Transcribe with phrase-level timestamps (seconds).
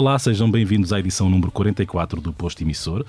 [0.00, 3.04] Olá, sejam bem-vindos à edição número 44 do Posto Emissor,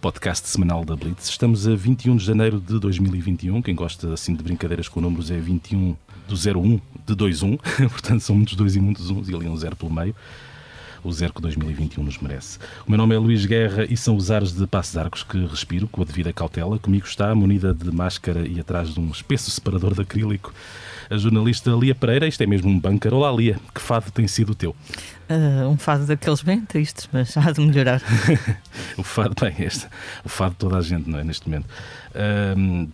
[0.00, 1.28] podcast semanal da Blitz.
[1.28, 3.60] Estamos a 21 de janeiro de 2021.
[3.60, 5.96] Quem gosta assim de brincadeiras com números é 21
[6.28, 7.56] do 01 de 21,
[7.90, 10.14] portanto são muitos dois e muitos uns e ali um zero pelo meio
[11.08, 12.58] o zero que 2021 nos merece.
[12.86, 15.88] O meu nome é Luís Guerra e são os ares de Passos Arcos que respiro
[15.88, 16.78] com a devida cautela.
[16.78, 20.52] Comigo está, munida de máscara e atrás de um espesso separador de acrílico,
[21.08, 22.28] a jornalista Lia Pereira.
[22.28, 23.14] Isto é mesmo um bunker.
[23.14, 24.76] Olá, Lia, que fado tem sido o teu?
[25.30, 28.02] Uh, um fado daqueles bem tristes, mas há de melhorar.
[28.98, 29.86] o fado, bem, este,
[30.24, 31.24] o fado de toda a gente, não é?
[31.24, 31.66] Neste momento.
[32.14, 32.88] Uh,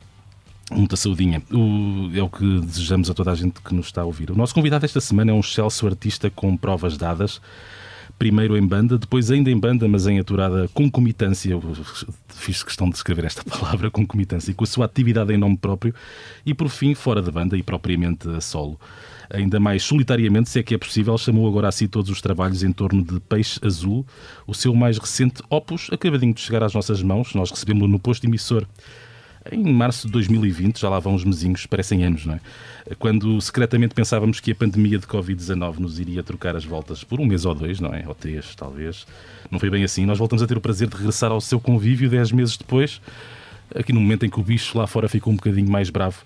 [0.71, 1.43] Muita saudinha.
[1.53, 4.31] O, é o que desejamos a toda a gente que nos está a ouvir.
[4.31, 7.39] O nosso convidado esta semana é um excelso artista com provas dadas
[8.19, 11.63] primeiro em banda, depois ainda em banda, mas em aturada concomitância, eu
[12.29, 15.95] fiz questão de escrever esta palavra, concomitância, com a sua atividade em nome próprio
[16.45, 18.79] e, por fim, fora da banda e propriamente a solo.
[19.31, 22.63] Ainda mais solitariamente, se é que é possível, chamou agora a si todos os trabalhos
[22.63, 24.07] em torno de Peixe Azul,
[24.47, 28.27] o seu mais recente opus, acabadinho de chegar às nossas mãos, nós recebemos-lo no posto
[28.27, 28.67] emissor
[29.51, 32.41] em março de 2020, já lá vão uns mesinhos, parecem anos, não é?
[32.99, 37.27] Quando secretamente pensávamos que a pandemia de Covid-19 nos iria trocar as voltas por um
[37.27, 38.05] mês ou dois, não é?
[38.07, 39.07] Ou três, talvez.
[39.51, 40.07] Não foi bem assim.
[40.07, 43.01] Nós voltamos a ter o prazer de regressar ao seu convívio dez meses depois,
[43.75, 46.23] aqui no momento em que o bicho lá fora ficou um bocadinho mais bravo.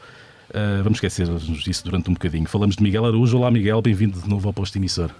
[0.50, 2.46] Uh, vamos esquecer-nos disso durante um bocadinho.
[2.46, 3.36] Falamos de Miguel Araújo.
[3.36, 5.10] Olá, Miguel, bem-vindo de novo ao posto emissor.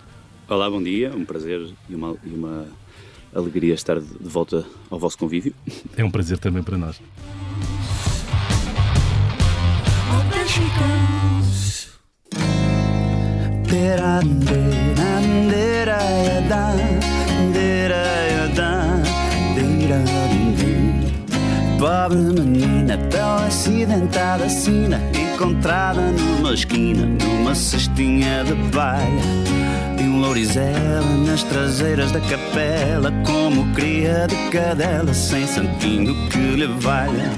[0.49, 2.67] Olá, bom dia, um prazer e uma, e uma
[3.35, 5.53] alegria estar de volta ao vosso convívio.
[5.97, 6.99] É um prazer também para nós.
[21.79, 29.23] Pobre menina, tão acidentada, sina, encontrada numa esquina, numa cestinha de palha.
[30.01, 36.67] E um lourizela nas traseiras da capela, como cria de cadela, sem santinho que lhe
[36.67, 37.31] valha.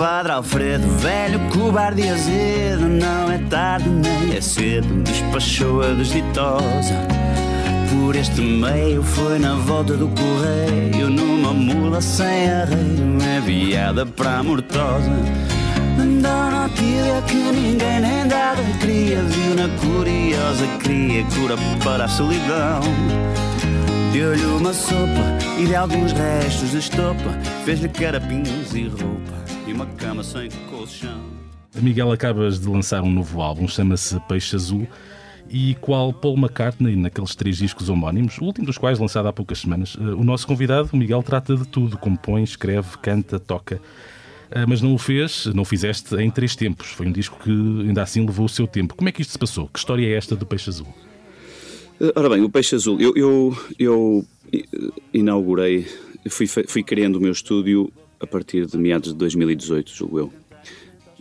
[0.00, 6.94] Padre Alfredo, velho, cobarde azedo, não é tarde nem é cedo, despachou a desditosa.
[7.90, 14.42] Por este meio foi na volta do correio, numa mula sem arreio, enviada para a
[14.42, 15.10] mortosa.
[16.00, 22.08] Andou na pilha que ninguém nem dava cria, viu na curiosa cria cura para a
[22.08, 22.80] solidão.
[24.14, 29.40] Deu-lhe uma sopa e de alguns restos de estopa, fez-lhe carapinhos e roupa
[29.70, 31.20] e uma cama sem colchão.
[31.80, 34.86] Miguel, acabas de lançar um novo álbum, chama-se Peixe Azul.
[35.48, 39.58] E qual Paul McCartney naqueles três discos homónimos, o último dos quais lançado há poucas
[39.58, 43.80] semanas, eh, o nosso convidado, o Miguel, trata de tudo: compõe, escreve, canta, toca.
[44.50, 46.88] Eh, mas não o fez, não o fizeste em três tempos.
[46.88, 48.94] Foi um disco que ainda assim levou o seu tempo.
[48.94, 49.68] Como é que isto se passou?
[49.68, 50.86] Que história é esta do Peixe Azul?
[52.00, 54.26] Eh, ora bem, o Peixe Azul, eu, eu, eu
[55.12, 55.86] inaugurei,
[56.28, 60.32] fui, fui criando o meu estúdio a partir de meados de 2018, julgo eu.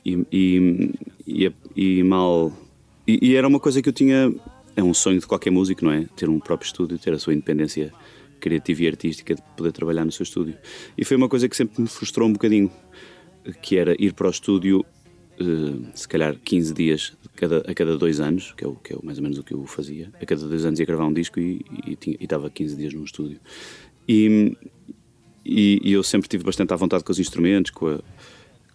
[0.06, 0.94] E, e,
[1.26, 2.52] e, e mal.
[3.08, 4.34] E, era uma coisa que eu tinha.
[4.76, 6.06] É um sonho de qualquer músico, não é?
[6.16, 7.92] Ter um próprio estúdio, ter a sua independência
[8.40, 10.56] criativa e artística de poder trabalhar no seu estúdio.
[10.98, 12.72] E foi uma coisa que sempre me frustrou um bocadinho,
[13.62, 14.86] que era ir para o estúdio,
[15.42, 17.14] uh, se calhar 15 dias
[17.66, 19.66] a cada dois anos, que é, o, que é mais ou menos o que eu
[19.66, 20.12] fazia.
[20.22, 21.66] A cada dois anos ia gravar um disco e
[22.20, 23.40] estava 15 dias num estúdio.
[24.08, 24.56] E,
[25.50, 28.00] e, e, eu sempre tive bastante à vontade com os instrumentos, com, a,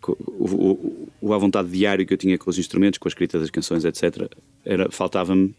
[0.00, 3.10] com o, o, o, à vontade diário que eu tinha com os instrumentos, com a
[3.10, 4.28] escrita das canções, etc.
[4.64, 5.54] Era faltava-me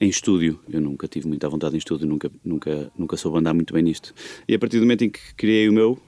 [0.00, 0.60] em estúdio.
[0.68, 4.14] Eu nunca tive muita vontade em estúdio, nunca, nunca, nunca soube andar muito bem nisto.
[4.48, 5.98] E a partir do momento em que criei o meu,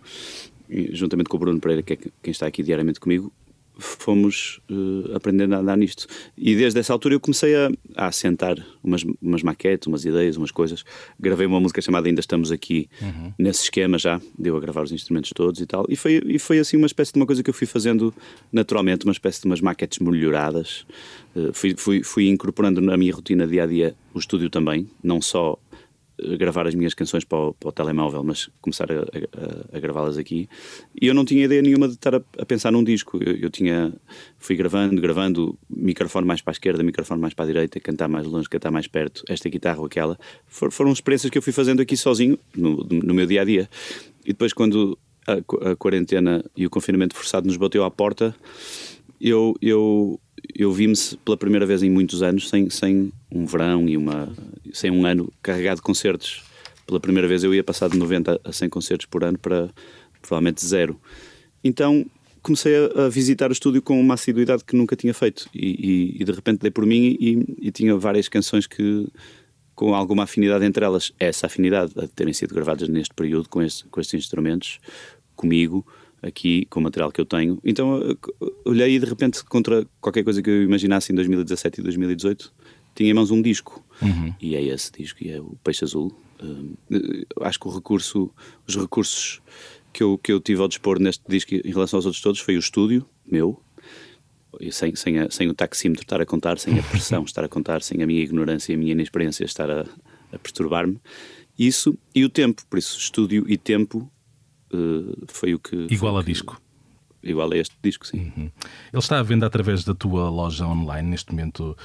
[0.92, 3.32] juntamente com o Bruno Pereira, que é quem está aqui diariamente comigo,
[3.78, 6.06] fomos uh, aprendendo a andar nisto.
[6.36, 10.50] E desde essa altura eu comecei a, a assentar umas, umas maquetes, umas ideias, umas
[10.50, 10.84] coisas.
[11.18, 13.32] Gravei uma música chamada Ainda Estamos Aqui, uhum.
[13.38, 15.86] nesse esquema já, deu a gravar os instrumentos todos e tal.
[15.88, 18.12] E foi, e foi assim uma espécie de uma coisa que eu fui fazendo
[18.52, 20.84] naturalmente, uma espécie de umas maquetes melhoradas.
[21.36, 25.20] Uh, fui, fui, fui incorporando na minha rotina dia a dia o estúdio também, não
[25.22, 25.56] só
[26.38, 30.18] gravar as minhas canções para o, para o telemóvel, mas começar a, a, a gravá-las
[30.18, 30.48] aqui.
[31.00, 33.18] E eu não tinha ideia nenhuma de estar a, a pensar num disco.
[33.22, 33.92] Eu, eu, tinha,
[34.38, 38.26] fui gravando, gravando, microfone mais para a esquerda, microfone mais para a direita, cantar mais
[38.26, 40.18] longe, cantar mais perto, esta guitarra ou aquela.
[40.46, 43.68] For, foram experiências que eu fui fazendo aqui sozinho, no, no meu dia a dia.
[44.24, 48.34] E depois, quando a, quarentena e o confinamento forçado nos bateu à porta,
[49.20, 50.20] eu, eu
[50.54, 54.32] eu vi-me pela primeira vez em muitos anos sem, sem um verão e uma
[54.72, 56.42] sem um ano carregado de concertos.
[56.86, 59.68] Pela primeira vez eu ia passar de 90 a 100 concertos por ano para
[60.20, 60.98] provavelmente zero.
[61.62, 62.06] Então
[62.42, 65.66] comecei a, visitar o estúdio com uma assiduidade que nunca tinha feito e,
[66.16, 69.06] e, e de repente dei por mim e, e, tinha várias canções que
[69.74, 71.12] com alguma afinidade entre elas.
[71.20, 74.80] Essa afinidade, a terem sido gravadas neste período com, este, com estes instrumentos,
[75.36, 75.86] comigo,
[76.22, 77.58] aqui, com o material que eu tenho.
[77.64, 78.16] Então
[78.64, 82.52] olhei e de repente, contra qualquer coisa que eu imaginasse em 2017 e 2018,
[82.94, 83.84] tinha em mãos um disco.
[84.02, 84.34] Uhum.
[84.40, 86.12] E é esse disco, e é o Peixe Azul.
[86.40, 86.76] Uh,
[87.42, 88.30] acho que o recurso,
[88.66, 89.40] os recursos
[89.92, 92.56] que eu, que eu tive ao dispor neste disco em relação aos outros todos foi
[92.56, 93.60] o estúdio, meu,
[94.70, 97.82] sem, sem, a, sem o taxímetro estar a contar, sem a pressão estar a contar,
[97.82, 99.86] sem a minha ignorância e a minha inexperiência estar a,
[100.32, 101.00] a perturbar-me.
[101.58, 104.10] Isso e o tempo, por isso, estúdio e tempo
[104.72, 105.86] uh, foi o que.
[105.90, 106.60] Igual a que, disco.
[107.22, 108.32] Igual a este disco, sim.
[108.36, 108.50] Uhum.
[108.92, 111.76] Ele está à venda através da tua loja online neste momento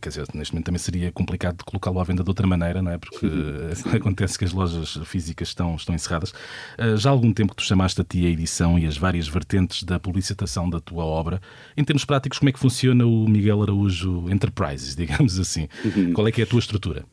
[0.00, 2.92] quer dizer, neste momento também seria complicado de colocá-lo à venda de outra maneira, não
[2.92, 2.98] é?
[2.98, 3.70] Porque uhum.
[3.96, 6.34] acontece que as lojas físicas estão, estão encerradas.
[6.96, 9.82] Já há algum tempo que tu chamaste a ti a edição e as várias vertentes
[9.82, 11.40] da publicitação da tua obra.
[11.76, 15.68] Em termos práticos, como é que funciona o Miguel Araújo Enterprises, digamos assim?
[15.84, 16.12] Uhum.
[16.12, 17.04] Qual é que é a tua estrutura?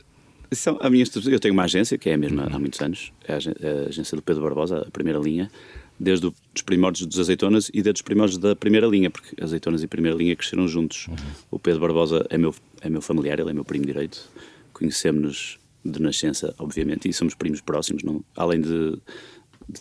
[0.51, 3.33] São, a minha eu tenho uma agência, que é a mesma há muitos anos, é
[3.33, 5.50] a agência do Pedro Barbosa, a primeira linha,
[6.00, 9.88] desde os primórdios dos azeitonas e desde os primórdios da primeira linha, porque azeitonas e
[9.88, 11.07] primeira linha cresceram juntos.
[11.07, 11.15] Uhum.
[11.51, 14.30] O Pedro Barbosa é meu, é meu familiar, ele é meu primo direito.
[14.74, 18.24] Conhecemos-nos de nascença, obviamente, e somos primos próximos, não?
[18.36, 18.97] além de,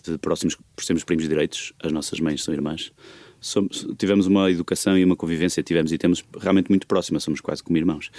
[0.02, 2.92] de próximos, por sermos primos direitos, as nossas mães são irmãs.
[3.40, 7.62] Somos, tivemos uma educação e uma convivência, tivemos e temos realmente muito próxima, somos quase
[7.62, 8.10] como irmãos.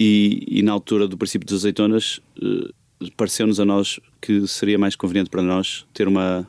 [0.00, 2.70] E, e na altura do princípio das azeitonas, eh,
[3.16, 6.48] pareceu-nos a nós que seria mais conveniente para nós ter uma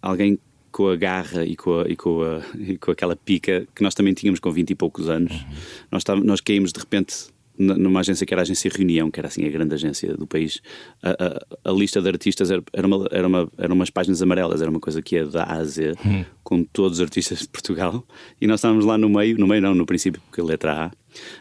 [0.00, 0.38] alguém
[0.70, 3.94] com a garra e com, a, e, com a, e com aquela pica que nós
[3.94, 5.32] também tínhamos com 20 e poucos anos.
[5.32, 5.56] Uhum.
[5.90, 7.28] Nós, tá, nós caímos de repente
[7.60, 10.62] numa agência que era a agência Reunião, que era assim a grande agência do país,
[11.02, 14.62] a, a, a lista de artistas era, era, uma, era, uma, era umas páginas amarelas,
[14.62, 16.24] era uma coisa que ia da A a Z, hum.
[16.42, 18.02] com todos os artistas de Portugal,
[18.40, 20.90] e nós estávamos lá no meio, no meio não, no princípio, porque a letra A,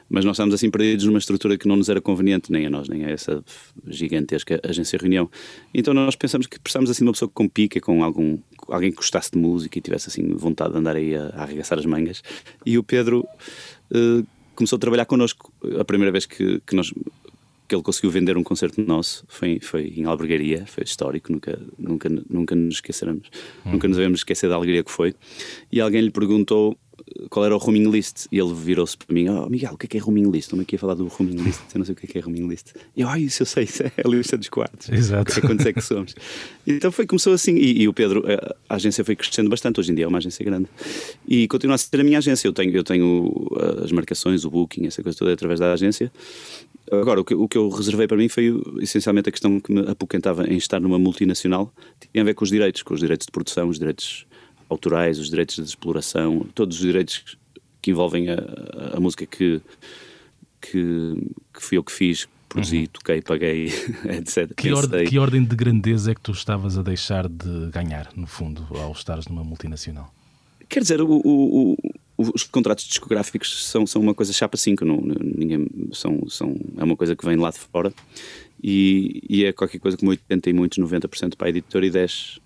[0.09, 2.87] mas nós estávamos assim perdidos numa estrutura que não nos era conveniente, nem a nós,
[2.87, 3.43] nem a essa
[3.87, 5.29] gigantesca agência Reunião.
[5.73, 8.37] Então nós pensamos que precisávamos assim de uma pessoa com pica, com algum,
[8.67, 11.77] alguém que gostasse de música e tivesse assim vontade de andar aí a, a arregaçar
[11.77, 12.21] as mangas,
[12.65, 13.25] e o Pedro...
[13.91, 14.25] Uh,
[14.59, 15.53] começou a trabalhar connosco.
[15.79, 16.91] A primeira vez que, que, nós,
[17.65, 22.09] que ele conseguiu vender um concerto nosso foi, foi em Albergaria, foi histórico, nunca, nunca,
[22.29, 23.29] nunca nos esqueceremos,
[23.65, 23.71] hum.
[23.71, 25.15] nunca nos devemos esquecer da alegria que foi.
[25.71, 26.77] E alguém lhe perguntou
[27.29, 29.89] qual era o roaming list e ele virou-se para mim: Oh, Miguel, o que é
[29.89, 30.45] que é roaming list?
[30.45, 32.21] Estou-me aqui a falar do roaming list, eu não sei o que é que é
[32.21, 32.73] roaming list.
[32.95, 34.89] E eu, ah, isso eu sei, isso é a lista dos quartos.
[34.91, 35.37] Exato.
[35.37, 36.15] É quantos é que somos.
[36.65, 37.55] Então foi, começou assim.
[37.55, 38.23] E, e, o Pedro,
[38.69, 39.79] a, agência foi crescendo bastante.
[39.79, 40.67] Hoje em dia é uma agência grande.
[41.27, 42.47] E continua a ser a minha agência.
[42.47, 43.31] Eu tenho, eu tenho
[43.83, 46.11] as marcações, o booking, essa coisa toda através da agência.
[46.91, 49.87] Agora, o que, o que eu reservei para mim foi essencialmente a questão que me
[49.89, 51.71] apoquentava em estar numa multinacional.
[52.11, 54.25] Tinha a ver com os direitos, com os direitos de produção, os direitos
[54.69, 57.37] autorais, os direitos de exploração, todos os direitos
[57.81, 58.37] que envolvem a,
[58.95, 59.61] a música que,
[60.61, 61.13] que,
[61.53, 62.85] que fui eu que fiz, produzi, uhum.
[62.87, 63.65] toquei, paguei,
[64.17, 64.53] etc.
[64.55, 68.27] Que, ordem, que ordem de grandeza é que tu estavas a deixar de ganhar, no
[68.27, 70.13] fundo, ao estares numa multinacional?
[70.67, 75.01] Quer dizer, o, o, o, os contratos discográficos são, são uma coisa chapa 5, não,
[75.01, 77.93] ninguém, são, são, é uma coisa que vem lá de fora
[78.61, 82.39] e, e é qualquer coisa como 80 e muitos, 90% para a editora e 10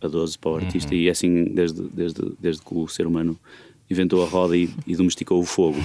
[0.00, 1.00] a 12 para o artista, uhum.
[1.00, 3.38] e é assim desde, desde, desde que o ser humano
[3.90, 5.78] inventou a roda e, e domesticou o fogo.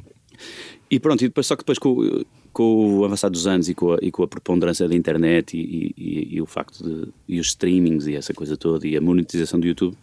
[0.90, 3.92] e pronto, e depois, só que depois com, com o avançar dos anos e com
[3.92, 7.12] a, e com a preponderância da internet e, e, e, o facto de.
[7.28, 9.96] e os streamings e essa coisa toda e a monetização do YouTube,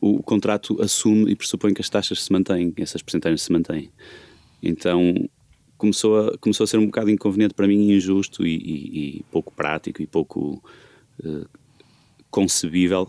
[0.00, 3.90] o, o contrato assume e pressupõe que as taxas se mantêm, essas percentagens se mantêm.
[4.62, 5.28] Então
[5.76, 8.54] começou a, começou a ser um bocado inconveniente para mim, injusto e,
[9.18, 10.62] e pouco prático e pouco
[11.24, 11.46] uh,
[12.34, 13.08] concebível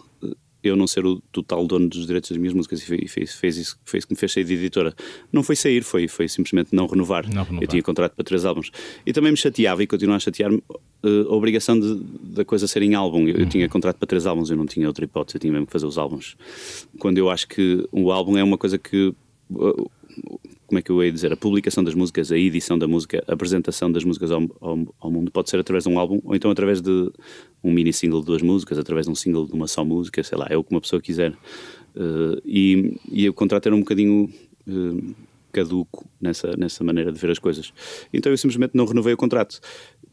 [0.63, 3.79] eu não ser o total dono dos direitos das minhas músicas e fez, fez, isso,
[3.83, 4.93] fez que me fez sair de editora.
[5.31, 7.23] Não foi sair, foi, foi simplesmente não renovar.
[7.27, 7.63] não renovar.
[7.63, 8.71] Eu tinha contrato para três álbuns.
[9.05, 12.93] E também me chateava e continua a chatear-me uh, a obrigação da coisa ser em
[12.93, 13.27] álbum.
[13.27, 13.41] Eu, uhum.
[13.41, 15.71] eu, tinha contrato para três álbuns, eu não tinha outra hipótese, eu tinha mesmo que
[15.71, 16.35] fazer os álbuns.
[16.99, 19.13] Quando eu acho que o álbum é uma coisa que.
[19.51, 19.91] Uh,
[20.75, 23.33] como é que eu ia dizer, a publicação das músicas, a edição da música, a
[23.33, 26.51] apresentação das músicas ao, ao, ao, mundo pode ser através de um álbum ou então
[26.51, 27.09] através de
[27.63, 30.37] um mini single de duas músicas, através de um single de uma só música, sei
[30.37, 31.31] lá, é o que uma pessoa quiser.
[31.95, 34.29] Uh, e, e o contrato era um bocadinho
[34.67, 35.15] uh,
[35.53, 37.71] caduco nessa, nessa maneira de ver as coisas.
[38.11, 39.61] Então eu simplesmente não renovei o contrato.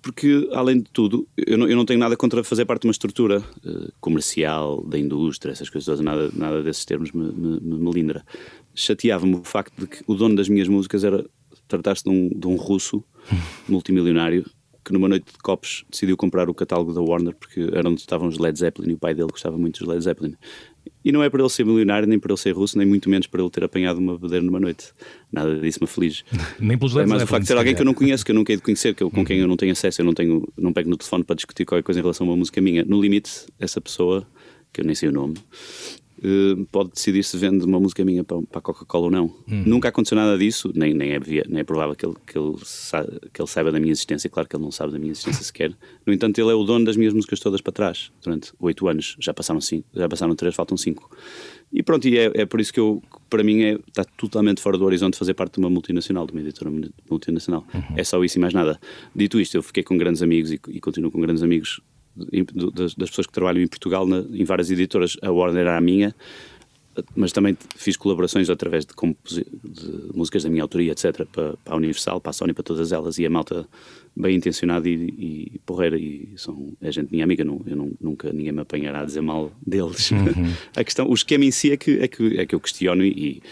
[0.01, 2.93] Porque, além de tudo, eu não, eu não tenho nada contra fazer parte de uma
[2.93, 8.25] estrutura uh, comercial, da indústria, essas coisas nada, nada desses termos me, me, me melindra
[8.75, 11.25] chateava-me o facto de que o dono das minhas músicas era
[11.69, 13.05] tratar-se de um, de um russo
[13.69, 14.45] multimilionário
[14.85, 18.29] que numa noite de copos decidiu comprar o catálogo da Warner porque era onde estavam
[18.29, 20.35] os Led Zeppelin e o pai dele gostava muito dos Led Zeppelin.
[21.05, 23.27] E não é para ele ser milionário, nem para ele ser russo, nem muito menos
[23.29, 24.93] para ele ter apanhado uma bebedeira numa noite.
[25.31, 26.25] Nada disso me feliz.
[26.59, 27.95] nem pelos Led É mais o Zeppelin, facto de ser se alguém que eu não
[27.95, 30.01] conheço, que eu nunca hei de conhecer, que eu, com quem eu não tenho acesso,
[30.01, 32.37] eu não, tenho, não pego no telefone para discutir qualquer coisa em relação a uma
[32.37, 32.85] música minha.
[32.85, 34.27] No limite, essa pessoa,
[34.73, 35.35] que eu nem sei o nome,
[36.23, 39.35] eh, pode decidir se vende uma música minha para, para a Coca-Cola ou não.
[39.49, 43.07] Nunca aconteceu nada disso, nem, nem, é, nem é provável que ele, que, ele sa-
[43.33, 44.31] que ele saiba da minha existência.
[44.31, 45.73] Claro que ele não sabe da minha existência sequer.
[46.07, 49.17] No entanto, ele é o dono das minhas músicas todas para trás, durante oito anos.
[49.21, 51.11] Já passaram cinco, já passaram três, faltam cinco.
[51.73, 54.77] E pronto, e é, é por isso que eu, para mim, é, está totalmente fora
[54.77, 56.71] do horizonte fazer parte de uma multinacional, de uma editora
[57.11, 57.65] multinacional.
[57.97, 58.79] É só isso e mais nada.
[59.17, 61.81] Dito isto, eu fiquei com grandes amigos e, e continuo com grandes amigos
[62.75, 65.17] das, das pessoas que trabalham em Portugal na- em várias editoras.
[65.23, 66.15] A Warner era a minha,
[67.17, 68.93] mas também fiz colaborações através de,
[69.35, 69.45] de
[70.15, 73.19] músicas da minha autoria, etc., para, para a Universal, para a Sony, para todas elas,
[73.19, 73.67] e a malta
[74.15, 74.93] bem intencionada e,
[75.55, 79.01] e porreira, e são, é gente minha amiga, não, eu não- nunca ninguém me apanhará
[79.01, 80.11] a dizer mal deles.
[80.77, 83.43] a questão, o esquema em si é que, é que, é que eu questiono e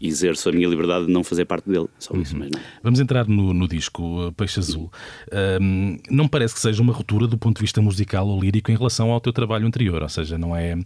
[0.00, 2.60] exerço a minha liberdade de não fazer parte dele, só isso, mas não.
[2.82, 4.90] Vamos entrar no, no disco uh, Peixe Azul.
[5.32, 8.76] Ahm, não parece que seja uma ruptura do ponto de vista musical ou lírico em
[8.76, 10.76] relação ao teu trabalho anterior, ou seja, não é.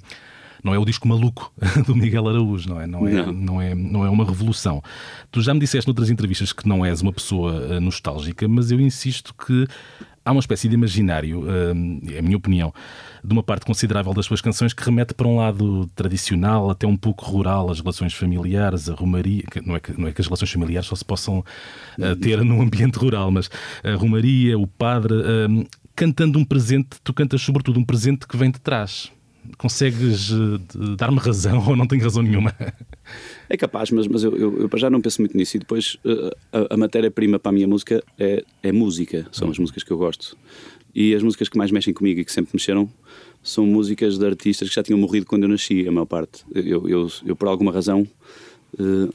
[0.62, 1.50] Não é o disco maluco
[1.86, 2.86] do Miguel Araújo, não é?
[2.86, 3.32] Não é, Não.
[3.32, 3.62] não.
[3.62, 4.82] é, não é uma revolução.
[5.32, 8.78] Tu já me disseste noutras entrevistas que não és uma pessoa uh, nostálgica, mas eu
[8.78, 9.66] insisto que
[10.24, 12.72] há uma espécie de imaginário, hum, é a minha opinião,
[13.24, 16.96] de uma parte considerável das tuas canções que remete para um lado tradicional, até um
[16.96, 19.42] pouco rural, as relações familiares, a romaria.
[19.50, 22.42] que Não é que, não é que as relações familiares só se possam uh, ter
[22.44, 23.50] num ambiente rural, mas
[23.82, 28.50] a romaria, o padre, hum, cantando um presente, tu cantas sobretudo um presente que vem
[28.50, 29.10] de trás.
[29.58, 30.58] Consegues uh,
[30.96, 32.54] dar-me razão ou não tenho razão nenhuma?
[33.52, 35.56] É capaz, mas, mas eu, eu, eu para já não penso muito nisso.
[35.56, 39.58] E depois eh, a, a matéria-prima para a minha música é, é música, são as
[39.58, 40.36] músicas que eu gosto.
[40.94, 42.88] E as músicas que mais mexem comigo e que sempre mexeram
[43.42, 46.44] são músicas de artistas que já tinham morrido quando eu nasci, a maior parte.
[46.54, 48.06] Eu, eu, eu por alguma razão,
[48.78, 49.08] eh,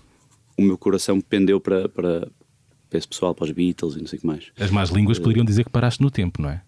[0.58, 2.28] o meu coração pendeu para, para,
[2.90, 4.52] para esse pessoal, para os Beatles e não sei o que mais.
[4.60, 6.62] As más línguas poderiam dizer que paraste no tempo, não é?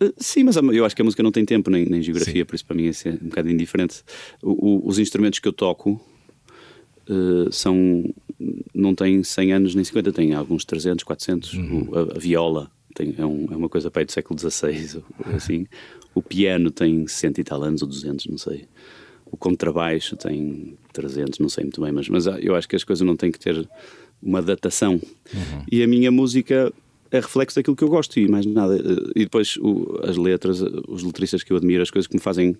[0.00, 2.44] Uh, Sim, mas eu acho que a música não tem tempo nem, nem geografia, Sim.
[2.46, 4.02] por isso para mim é um bocado indiferente.
[4.42, 6.00] O- o- os instrumentos que eu toco
[7.10, 8.04] uh, são
[8.74, 11.52] não têm 100 anos nem 50, têm alguns 300, 400.
[11.54, 15.02] O- a, a viola tem, é, um- é uma coisa para aí do século XVI,
[15.36, 15.66] assim.
[16.14, 18.64] O piano tem 100 e tal anos ou 200, não sei.
[19.30, 23.06] O contrabaixo tem 300, não sei muito bem, mas, mas eu acho que as coisas
[23.06, 23.68] não têm que ter
[24.22, 25.00] uma datação.
[25.70, 26.72] E a minha música
[27.12, 28.76] é reflexo daquilo que eu gosto e mais nada.
[28.76, 32.20] Eh, E depois o- as letras, os letristas que eu admiro, as coisas que me
[32.20, 32.56] fazem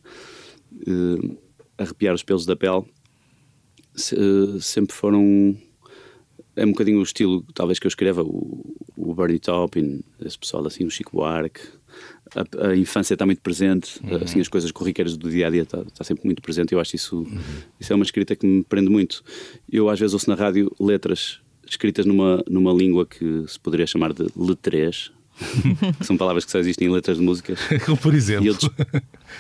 [0.87, 1.37] eh,
[1.79, 2.85] arrepiar os pelos da pele,
[3.95, 4.17] se-
[4.61, 5.57] sempre foram.
[6.57, 10.67] É um bocadinho o estilo, talvez, que eu escreva, o, o Bernie Taupin, esse pessoal
[10.67, 11.61] assim, o Chico Buarque.
[12.35, 15.81] A, a infância está muito presente, assim, as coisas corriqueiras do dia a dia está,
[15.83, 16.73] está sempre muito presente.
[16.73, 17.27] Eu acho isso,
[17.81, 19.23] isso é uma escrita que me prende muito.
[19.71, 24.13] Eu, às vezes, ouço na rádio letras escritas numa, numa língua que se poderia chamar
[24.13, 25.11] de letrês,
[25.99, 27.59] que são palavras que só existem em letras de músicas.
[27.87, 28.45] Como por exemplo.
[28.45, 28.71] E eu, des-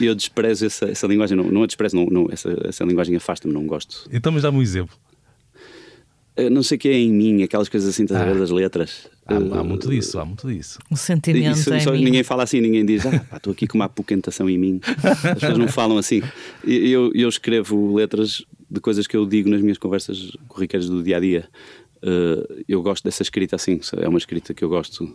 [0.00, 3.52] eu desprezo essa, essa linguagem, não, não a desprezo, não, não, essa, essa linguagem afasta-me,
[3.54, 4.08] não gosto.
[4.12, 4.96] Então, mas dá-me um exemplo.
[6.36, 8.50] Eu não sei o que é em mim, aquelas coisas assim, estás a ver, das
[8.50, 9.08] letras.
[9.26, 10.78] Há, Eh, há muito disso, há muito disso.
[10.90, 12.02] O sentimento Isso, só mim.
[12.04, 14.80] ninguém fala assim, ninguém diz, ah, pá, estou aqui com uma apoquentação em mim.
[15.02, 16.22] As pessoas não falam assim.
[16.64, 21.16] Eu, eu escrevo letras de coisas que eu digo nas minhas conversas corriqueiras do dia
[21.18, 21.48] a dia.
[22.02, 25.14] Eh, eu gosto dessa escrita assim, é uma escrita que eu gosto.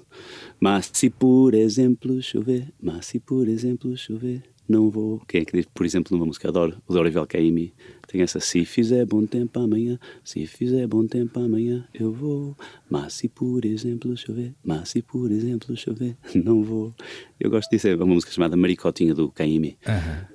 [0.60, 5.22] Mas se por exemplo chover, mas se por exemplo chover, não vou.
[5.28, 7.72] Quem é que diz, por exemplo, numa música adoro, o Dorival Caymmi,
[8.08, 12.56] tem essa se fizer bom tempo amanhã, se fizer bom tempo amanhã, eu vou.
[12.90, 16.94] Mas se por exemplo chover, mas se por exemplo chover, não vou.
[17.40, 19.78] Eu gosto disso, é uma música chamada Maricotinha do Caymmi.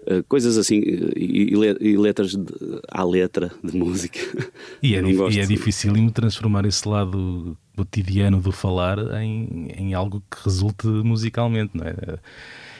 [0.06, 2.44] Eh, coisas assim, eh, e, e le- letras de,
[2.88, 4.20] à letra de música.
[4.82, 5.00] E é,
[5.32, 11.70] e é dificílimo transformar esse lado cotidiano do falar em, em algo que resulte musicalmente,
[11.76, 11.94] não é?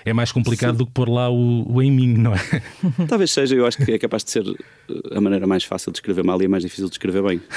[0.04, 2.38] É mais complicado do que pôr lá o, o em mim, não é?
[3.08, 5.98] Talvez seja, eu acho que é capaz de ser eh, a maneira mais fácil de
[5.98, 7.40] escrever mal e a mais difícil de escrever bem.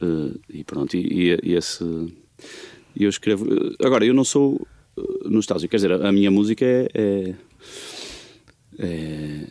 [0.00, 1.84] Eh, e pronto, e, e- e esse.
[2.96, 3.46] e eu escrevo.
[3.52, 4.66] eh, Agora, eu não sou
[5.24, 6.88] nostálgico, quer dizer, a, a minha música é.
[6.94, 7.34] é,
[8.78, 9.46] é-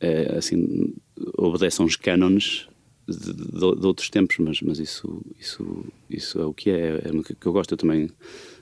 [0.00, 0.92] é, assim,
[1.38, 2.68] obedece a uns cânones
[3.08, 7.10] de, de- de outros tempos, mas, mas isso, isso, isso é o que é, é
[7.12, 7.72] o que eu gosto.
[7.72, 8.10] Eu também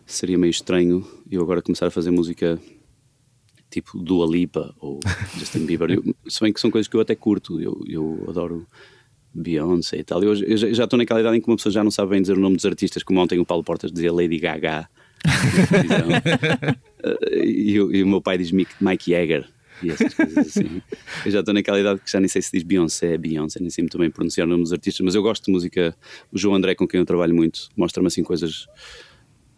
[0.07, 2.59] seria meio estranho eu agora começar a fazer música
[3.71, 5.01] tipo Dua Lipa ou
[5.39, 5.91] Justin Bieber.
[5.91, 8.67] Eu, se bem que são coisas que eu até curto, eu, eu adoro
[9.35, 10.23] Beyoncé e tal.
[10.23, 12.37] Eu, eu já- estou naquela idade em que uma pessoa já não sabe bem dizer
[12.37, 14.89] o nome dos artistas, como ontem o Paulo Portas dizia Lady Gaga.
[15.27, 19.49] uh, e, e, o meu pai diz Mike Jagger
[19.85, 20.83] e essas coisas assim.
[21.25, 23.83] eu já estou naquela idade que já nem sei se diz Beyoncé, Beyoncé, nem sei
[23.83, 25.97] muito bem pronunciar o nome dos artistas, mas eu gosto de música.
[26.33, 28.67] O João André, com quem eu trabalho muito, mostra-me assim coisas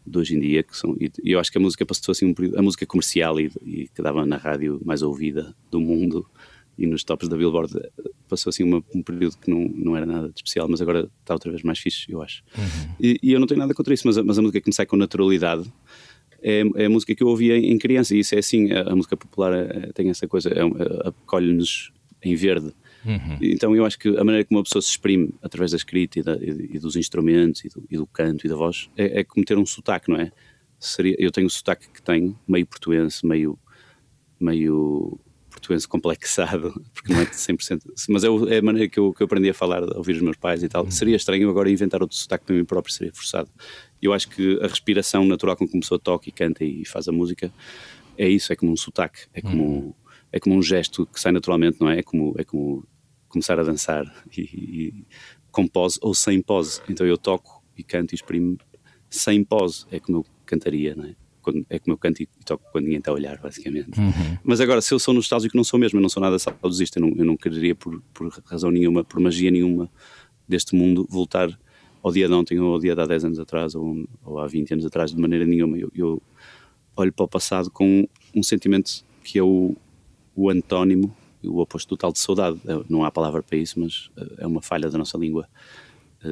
[0.06, 0.96] de hoje em dia que são.
[1.00, 3.88] E eu acho que a música passou assim um período, a música comercial e, e
[3.88, 6.26] que dava na rádio mais ouvida do mundo
[6.78, 7.72] e nos tops da Billboard
[8.28, 11.32] passou assim uma, um período que não, não era nada de especial, mas agora está
[11.32, 12.42] outra vez mais fixe, eu acho.
[12.56, 12.94] Uhum.
[13.00, 14.74] E, e, eu não tenho nada contra isso, mas a, mas a música que me
[14.74, 15.72] sai com naturalidade
[16.46, 18.94] é, é, a música que eu ouvia em criança, e isso é assim, a, a
[18.94, 22.72] música popular é, tem essa coisa, é, é, acolhe-nos em verde.
[23.04, 23.38] Uhum.
[23.42, 26.22] Então eu acho que a maneira como uma pessoa se exprime através da escrita e,
[26.22, 29.44] da, e, dos instrumentos e do, e do, canto e da voz é, é como
[29.44, 30.30] ter um sotaque, não é?
[30.78, 33.58] Seria, eu tenho o sotaque que tenho, meio portuense, meio,
[34.38, 35.18] meio
[35.50, 39.24] portuense complexado, porque não é 100%, mas é, é a maneira que eu, que eu
[39.24, 40.84] aprendi a falar, a ouvir os meus pais e tal.
[40.84, 40.90] Uhum.
[40.90, 43.50] Seria estranho agora inventar outro sotaque para mim próprio, seria forçado.
[44.00, 47.08] Eu acho que a respiração natural com que uma pessoa toca e canta e faz
[47.08, 47.52] a música
[48.18, 49.94] é isso, é como um sotaque, é como, uhum.
[50.32, 51.98] é como um gesto que sai naturalmente, não é?
[51.98, 52.86] É como, é como
[53.28, 54.04] começar a dançar
[54.36, 54.94] e, e,
[55.50, 56.80] com pose ou sem pose.
[56.88, 58.58] Então eu toco e canto e exprimo
[59.10, 61.14] sem pose, é como eu cantaria, não é?
[61.70, 63.98] é como eu canto e, toco quando ninguém está a olhar, basicamente.
[63.98, 64.38] Uhum.
[64.42, 67.06] Mas agora, se eu sou nostálgico, não sou mesmo, eu não sou nada saudosista, eu
[67.06, 69.90] não, eu não quereria, por, por razão nenhuma, por magia nenhuma
[70.48, 71.48] deste mundo, voltar
[72.06, 74.46] ao dia de ontem ou ao dia de há 10 anos atrás ou, ou há
[74.46, 75.76] 20 anos atrás, de maneira nenhuma.
[75.76, 76.22] Eu, eu
[76.96, 79.74] olho para o passado com um sentimento que é o,
[80.36, 82.60] o antónimo, o oposto total de saudade.
[82.88, 85.48] Não há palavra para isso, mas eh, é uma falha da nossa língua.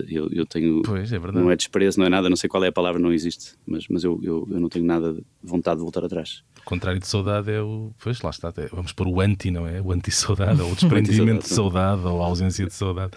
[0.08, 0.82] Eu, eu tenho.
[0.82, 1.44] Pois, é verdade.
[1.44, 3.54] Não é desprezo, não é nada, não sei qual é a palavra, não existe.
[3.66, 6.44] Mas, mas eu, eu, eu não tenho nada de vontade de voltar atrás.
[6.60, 7.90] O contrário de saudade é o.
[7.98, 8.52] Pois, lá está.
[8.56, 9.80] É, vamos pôr o anti, não é?
[9.80, 13.12] O anti-saudade, ou o desprendimento de saudade, ou a ausência de saudade.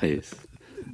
[0.00, 0.47] É isso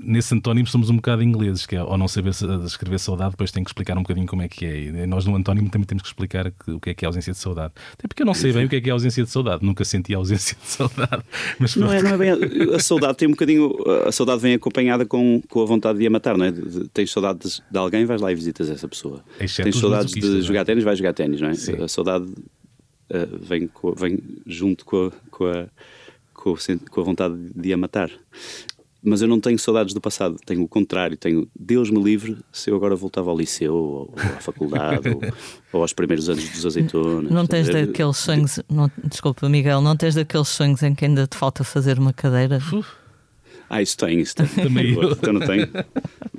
[0.04, 2.30] nesse antónimo somos um bocado ingleses, que é ao não saber
[2.64, 4.78] escrever saudade, depois tem que explicar um bocadinho como é que é.
[4.82, 7.32] E nós no antónimo também temos que explicar o que é que é a ausência
[7.32, 7.73] de saudade.
[7.92, 9.64] Até porque eu não sei bem o que é que é a ausência de saudade,
[9.64, 11.23] nunca senti a ausência de saudade.
[11.58, 12.30] Mas não, é, não é bem.
[12.75, 13.75] A, saudade tem um bocadinho.
[14.06, 16.52] A saudade vem acompanhada com, com a vontade de a matar, não é?
[16.52, 19.25] De, de, tens saudades de alguém, vais lá e visitas essa pessoa.
[19.40, 21.54] Exceto tens saudades de jogar ténis, vais jogar ténis, não é?
[21.54, 21.82] Sim.
[21.82, 25.67] A saudade uh, vem, com, vem junto com a, com a
[26.90, 28.10] com a vontade de a matar
[29.04, 32.71] mas eu não tenho saudades do passado, tenho o contrário, tenho Deus me livre se
[32.71, 35.21] eu agora voltava ao liceu ou, à faculdade ou,
[35.73, 37.30] ou, aos primeiros anos dos azeitonas.
[37.30, 41.36] Não tens daqueles sonhos, não, desculpa Miguel, não tens daqueles sonhos em que ainda te
[41.36, 42.58] falta fazer uma cadeira?
[43.69, 44.47] Ah, isso tem, isso tem.
[44.64, 45.12] Também eu.
[45.12, 45.69] Então não tenho.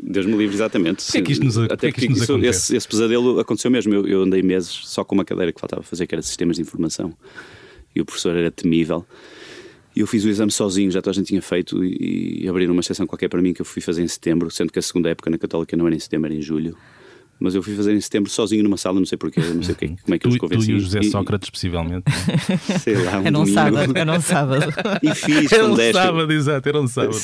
[0.01, 1.11] Deus me livre, exatamente.
[1.11, 3.69] Que é que isto nos, Até que, é que isto isso, esse, esse, pesadelo aconteceu
[3.69, 3.93] mesmo.
[3.93, 6.61] Eu, eu andei meses só com uma cadeira que faltava fazer, que era sistemas de
[6.61, 7.13] informação.
[7.95, 9.05] E o professor era temível.
[9.95, 12.73] E eu fiz o exame sozinho, já toda a gente tinha feito, e, e abriram
[12.73, 15.09] uma exceção qualquer para mim que eu fui fazer em setembro, sendo que a segunda
[15.09, 16.75] época na Católica não era em setembro, era em julho.
[17.39, 19.77] Mas eu fui fazer em setembro sozinho numa sala, não sei porquê, não sei o
[19.77, 20.67] que, como é que eu os convenci.
[20.67, 22.05] Tu e o José Sócrates, possivelmente.
[22.79, 24.73] Sei lá, um Era um sábado, era um sábado.
[25.03, 25.95] E fiz era um 10.
[25.95, 27.17] sábado, exato, era um sábado.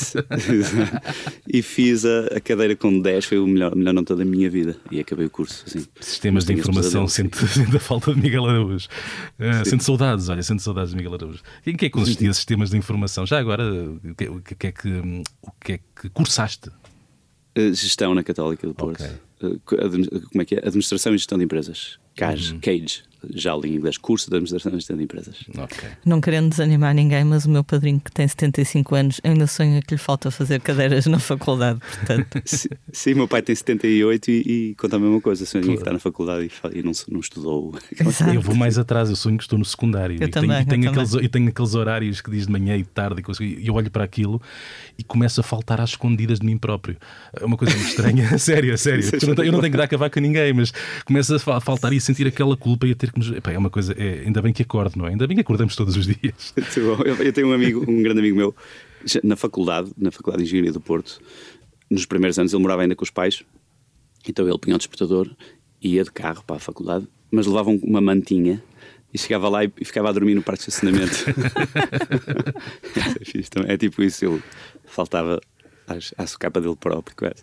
[1.48, 4.76] e fiz a, a, cadeira com 10, foi o melhor, melhor nota da minha vida.
[4.90, 5.64] E acabei o curso.
[5.66, 5.84] Assim.
[6.00, 8.88] Sistemas de informação, sente, sente a falta de Miguel Araújo.
[9.38, 11.40] Uh, sente saudades, olha, sente saudades de Miguel Araújo.
[11.66, 13.26] E em que é que consistia sistemas de informação?
[13.26, 16.70] Já agora, o que, o que, é, que, o que é que cursaste?
[17.56, 19.02] Uh, gestão na Católica do Porto.
[19.02, 19.50] Okay.
[19.50, 19.60] Uh,
[20.30, 20.58] como é que é?
[20.58, 21.98] Administração e Gestão de Empresas.
[22.14, 22.60] CAGE, uhum.
[22.60, 25.36] CAGE já li em inglês, curso de administração e gestão de empresas.
[25.48, 25.88] Okay.
[26.04, 29.94] Não querendo desanimar ninguém, mas o meu padrinho que tem 75 anos ainda sonha que
[29.94, 32.42] lhe falta fazer cadeiras na faculdade, portanto.
[32.92, 35.98] sim, meu pai tem 78 e, e conta a mesma coisa, sonha que está na
[35.98, 37.74] faculdade e, e não, não estudou.
[38.32, 40.82] Eu vou mais atrás, eu sonho que estou no secundário eu e, também, tenho, e,
[40.82, 43.74] tenho aqueles, e tenho aqueles horários que diz de manhã e de tarde e eu
[43.74, 44.40] olho para aquilo
[44.98, 46.96] e começo a faltar às escondidas de mim próprio.
[47.34, 49.04] É uma coisa muito estranha, sério, sério.
[49.04, 50.72] Eu não, tenho, eu não tenho que dar cavaco a ninguém, mas
[51.04, 53.94] começo a faltar e a sentir aquela culpa e a ter Epá, é uma coisa.
[53.98, 55.10] É, ainda bem que acordo, não é?
[55.10, 56.54] Ainda bem que acordamos todos os dias.
[57.24, 58.54] Eu tenho um amigo, um grande amigo meu,
[59.22, 61.20] na faculdade, na Faculdade de Engenharia do Porto,
[61.90, 63.42] nos primeiros anos ele morava ainda com os pais,
[64.26, 65.28] então ele punha o despertador
[65.82, 68.62] ia de carro para a faculdade, mas levava uma mantinha
[69.12, 71.12] e chegava lá e ficava a dormir no parque de estacionamento.
[73.68, 74.42] é, é tipo isso, ele
[74.84, 75.40] faltava
[75.86, 77.42] à capa dele próprio, quase.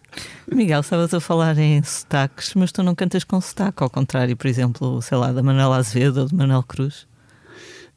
[0.52, 4.48] Miguel, estavas a falar em sotaques, mas tu não cantas com sotaque, ao contrário, por
[4.48, 7.08] exemplo, sei lá, da Manuela Azevedo ou de Manuel Cruz.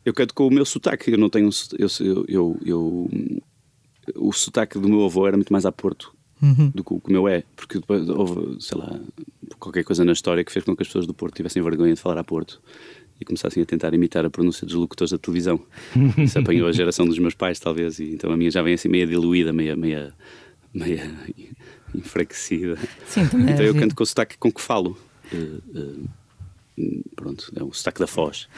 [0.04, 1.48] Eu canto com o meu sotaque, eu não tenho.
[1.78, 3.10] Eu, eu, eu, eu
[4.16, 6.70] o sotaque do meu avô era muito mais a Porto uhum.
[6.74, 8.98] do que o meu é, porque depois houve, sei lá,
[9.58, 12.00] qualquer coisa na história que fez com que as pessoas do Porto tivessem vergonha de
[12.00, 12.60] falar a Porto
[13.22, 15.60] e começassem a tentar imitar a pronúncia dos locutores da televisão.
[16.18, 18.88] Isso apanhou a geração dos meus pais, talvez, e então a minha já vem assim
[18.88, 20.12] meia diluída, meia, meia,
[20.74, 21.10] meia
[21.94, 22.76] enfraquecida.
[23.06, 24.98] Sim, então eu canto com o sotaque com que falo.
[25.32, 26.08] uh,
[27.14, 28.48] pronto, é um sotaque da Foz.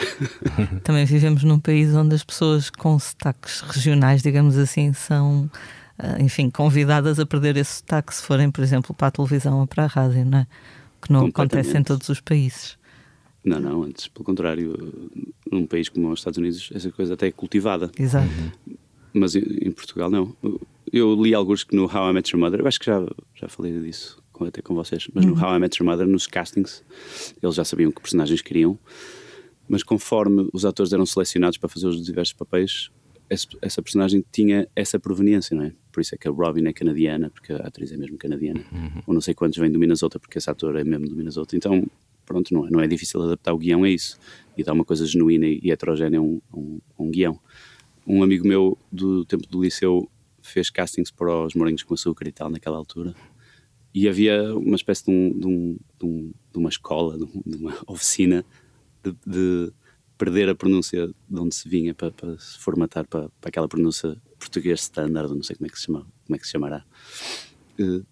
[0.83, 5.51] Também vivemos num país onde as pessoas com sotaques regionais, digamos assim, são,
[6.21, 9.85] enfim, convidadas a perder esse sotaque se forem, por exemplo, para a televisão ou para
[9.85, 10.47] a rádio, não é?
[11.03, 12.79] Que não acontece em todos os países.
[13.45, 14.75] Não, não, antes, pelo contrário,
[15.51, 17.91] num país como os Estados Unidos, essa coisa até é cultivada.
[17.99, 18.29] Exato.
[19.13, 20.35] Mas em Portugal, não.
[20.93, 23.49] Eu li alguns que no How I Met Your Mother, eu acho que já, já
[23.49, 25.31] falei disso até com vocês, mas uhum.
[25.33, 26.83] no How I Met Your Mother, nos castings,
[27.43, 28.79] eles já sabiam que personagens queriam,
[29.69, 32.91] mas conforme os atores eram selecionados para fazer os diversos papéis,
[33.31, 35.73] essa, essa personagem tinha essa proveniência, não é?
[35.91, 39.03] Por isso é que a Robin é canadiana, porque a atriz é mesmo canadiana, uhum.
[39.07, 41.57] ou não sei quantos vêm do Minnesota, porque esse ator é mesmo do Minnesota.
[41.57, 41.87] Então,
[42.25, 44.19] pronto, não é, não é difícil adaptar o guião a isso
[44.57, 47.39] e dar uma coisa genuína e heterogénea a um, um, um guião.
[48.07, 50.09] Um amigo meu do tempo do liceu
[50.43, 53.15] fez castings para os Morinhos com Açúcar e tal, naquela altura,
[53.95, 57.75] e havia uma espécie de, um, de, um, de, um, de uma escola, de, uma
[57.87, 58.45] oficina
[59.03, 59.73] de, de,
[60.19, 64.17] perder a pronúncia de onde se vinha para, para se formatar para, para aquela pronúncia
[64.39, 66.85] português standard, não sei como é que se, chama, como é que se chamará.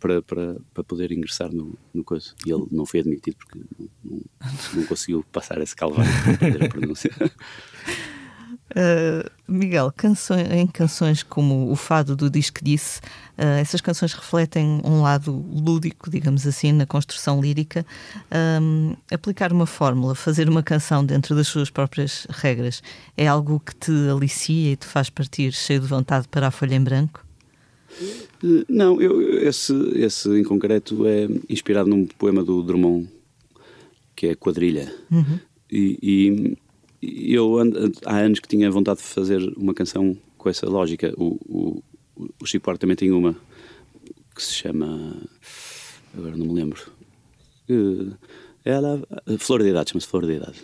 [0.01, 2.33] Para, para, para poder ingressar no, no coisa.
[2.44, 4.20] E ele não foi admitido porque não, não,
[4.75, 7.11] não conseguiu passar esse calvário para a pronúncia.
[8.72, 13.01] Uh, Miguel, canções, em canções como o Fado do Disque Disse,
[13.37, 17.85] uh, essas canções refletem um lado lúdico, digamos assim, na construção lírica.
[18.61, 22.83] Um, aplicar uma fórmula, fazer uma canção dentro das suas próprias regras,
[23.14, 26.75] é algo que te alicia e te faz partir cheio de vontade para a folha
[26.75, 27.22] em branco?
[28.69, 33.09] Não, eu, esse, esse em concreto é inspirado num poema do Drummond,
[34.15, 34.93] que é Quadrilha.
[35.11, 35.38] Uhum.
[35.71, 36.57] E,
[37.03, 37.57] e, eu
[38.05, 41.12] há anos que tinha vontade de fazer uma canção com essa lógica.
[41.17, 41.83] O, o,
[42.41, 43.37] o Chico Buarque também tem uma
[44.35, 45.17] que se chama.
[46.17, 46.81] Agora não me lembro.
[47.69, 48.12] Eh,
[48.65, 49.03] ela,
[49.38, 50.62] Flor de Idade, chama-se Flor de Idade.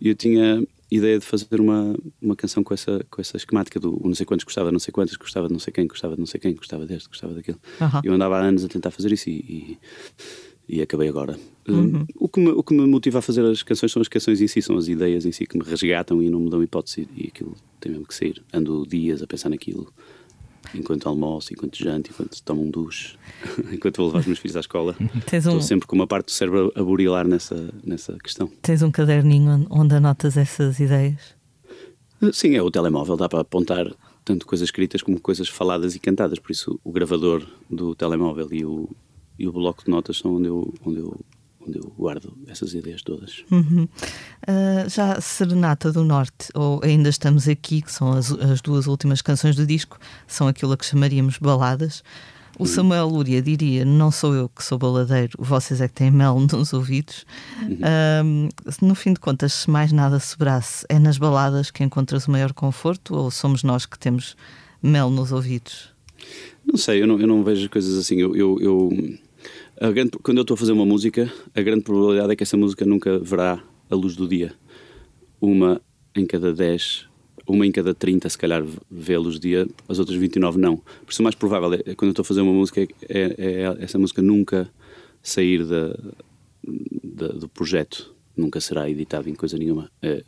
[0.00, 4.00] E eu tinha ideia de fazer uma, uma canção com essa, com essa esquemática do
[4.04, 6.26] não sei quantos gostava, não sei quantos, gostava de não sei quem, gostava de não
[6.26, 7.58] sei quem, gostava deste, gostava daquilo.
[7.80, 8.00] Uhum.
[8.04, 9.78] Eu andava há anos a tentar fazer isso e,
[10.68, 11.38] e, e acabei agora.
[11.68, 11.96] Uhum.
[11.96, 14.40] Um, o, que me, o que me motiva a fazer as canções são as canções
[14.40, 17.08] em si, são as ideias em si que me resgatam e não me dão hipótese
[17.16, 18.42] e aquilo tem mesmo que sair.
[18.52, 19.92] Ando dias a pensar naquilo
[20.74, 23.16] enquanto almoço, enquanto janto, enquanto tomo um duche,
[23.72, 24.96] enquanto vou levar os meus filhos à escola.
[25.26, 28.50] Tens Estou sempre com uma parte do cérebro a burilar nessa, nessa questão.
[28.62, 31.34] Tens um caderninho onde anotas essas ideias?
[32.32, 33.86] Sim, é o telemóvel, dá para apontar
[34.24, 38.64] tanto coisas escritas como coisas faladas e cantadas, por isso o gravador do telemóvel e
[38.64, 38.88] o,
[39.38, 41.20] e o bloco de notas são onde eu, onde eu
[41.66, 43.44] onde eu guardo essas ideias todas.
[43.50, 43.84] Uhum.
[43.84, 49.22] Uh, já Serenata do Norte, ou Ainda Estamos Aqui, que são as, as, duas últimas
[49.22, 52.02] canções do disco, são aquilo a que chamaríamos baladas.
[52.58, 52.68] O uhum.
[52.68, 56.72] Samuel Lúria diria: Não sou eu que sou baladeiro, vocês é que têm mel nos
[56.72, 57.26] ouvidos.
[57.62, 58.48] Uhum.
[58.48, 62.30] Uh, no fim de contas, se mais nada sobrasse, é nas baladas que encontras o
[62.30, 64.36] maior conforto ou somos nós que temos
[64.82, 65.92] mel nos ouvidos?
[66.64, 68.16] Não sei, eu não, eu não vejo coisas assim.
[68.16, 69.18] eu, eu, eu
[69.80, 72.84] Grande, quando eu estou a fazer uma música, a grande probabilidade é que essa música
[72.84, 74.54] nunca verá a luz do dia.
[75.40, 75.80] Uma
[76.14, 77.08] em cada 10,
[77.46, 80.76] uma em cada 30, se calhar, vê a luz do dia, as outras 29 não.
[80.76, 83.26] Por isso, o mais provável é, quando eu estou a fazer uma música, é, é,
[83.38, 84.70] é essa música nunca
[85.22, 89.90] sair da, do projeto, nunca será editada em coisa nenhuma.
[90.00, 90.22] É,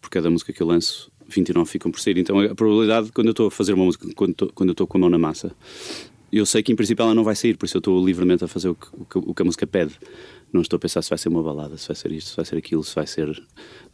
[0.00, 2.18] por cada música que eu lanço, 29 ficam por sair.
[2.18, 4.86] Então, a probabilidade, quando eu estou a fazer uma música, quando, estou, quando eu estou
[4.86, 5.54] com a mão na massa,
[6.38, 8.48] eu sei que em princípio ela não vai sair, por isso eu estou livremente a
[8.48, 9.92] fazer o que, o que, o que a música pede.
[10.52, 12.44] Não estou a pensar se vai ser uma balada, se vai ser isto, se vai
[12.44, 13.42] ser aquilo, se vai ser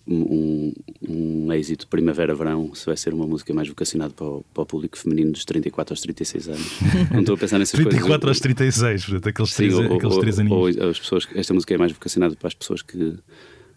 [0.07, 0.73] um,
[1.09, 4.99] um êxito primavera-verão, se vai ser uma música mais vocacionada para o, para o, público
[4.99, 6.79] feminino dos 34 aos 36 anos.
[7.13, 8.41] Não estou a pensar nessas 34 coisas.
[8.41, 10.77] 34 aos 36, portanto, aqueles, Sim, três, ou, aqueles ou, três aninhos.
[10.77, 13.17] Ou as pessoas, esta música é mais vocacionada para as pessoas que,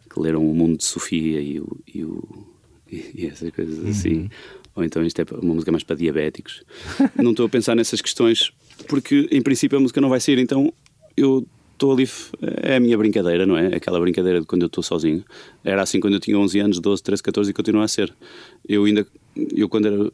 [0.09, 2.47] que leram o mundo de Sofia e, o, e, o,
[2.89, 3.89] e essas coisas uhum.
[3.89, 4.29] assim
[4.75, 6.63] ou então isto é uma música mais para diabéticos.
[7.15, 8.51] não estou a pensar nessas questões
[8.87, 10.73] porque, em princípio, a música não vai sair, então
[11.15, 12.09] eu estou ali.
[12.61, 13.75] É a minha brincadeira, não é?
[13.75, 15.23] Aquela brincadeira de quando eu estou sozinho.
[15.63, 18.13] Era assim quando eu tinha 11 anos, 12, 13, 14 e continua a ser.
[18.67, 19.05] Eu ainda.
[19.35, 20.11] Eu, quando era.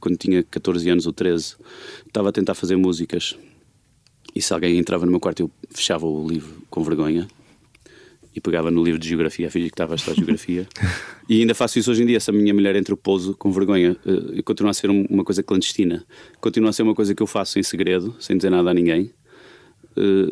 [0.00, 1.56] Quando tinha 14 anos ou 13,
[2.06, 3.36] estava a tentar fazer músicas
[4.34, 7.28] e se alguém entrava no meu quarto eu fechava o livro com vergonha
[8.34, 10.66] e pegava no livro de geografia, a fingir que estava a estudar geografia.
[11.28, 12.18] e ainda faço isso hoje em dia.
[12.18, 15.42] Se a minha mulher entra o pouso com vergonha, uh, continua a ser uma coisa
[15.42, 16.04] clandestina,
[16.40, 19.12] continua a ser uma coisa que eu faço em segredo, sem dizer nada a ninguém.
[19.96, 20.30] Uh,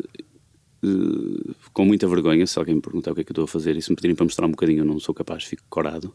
[0.83, 3.47] uh, com muita vergonha, se alguém me perguntar o que é que eu estou a
[3.47, 6.13] fazer e se me pedirem para mostrar um bocadinho, eu não sou capaz, fico corado.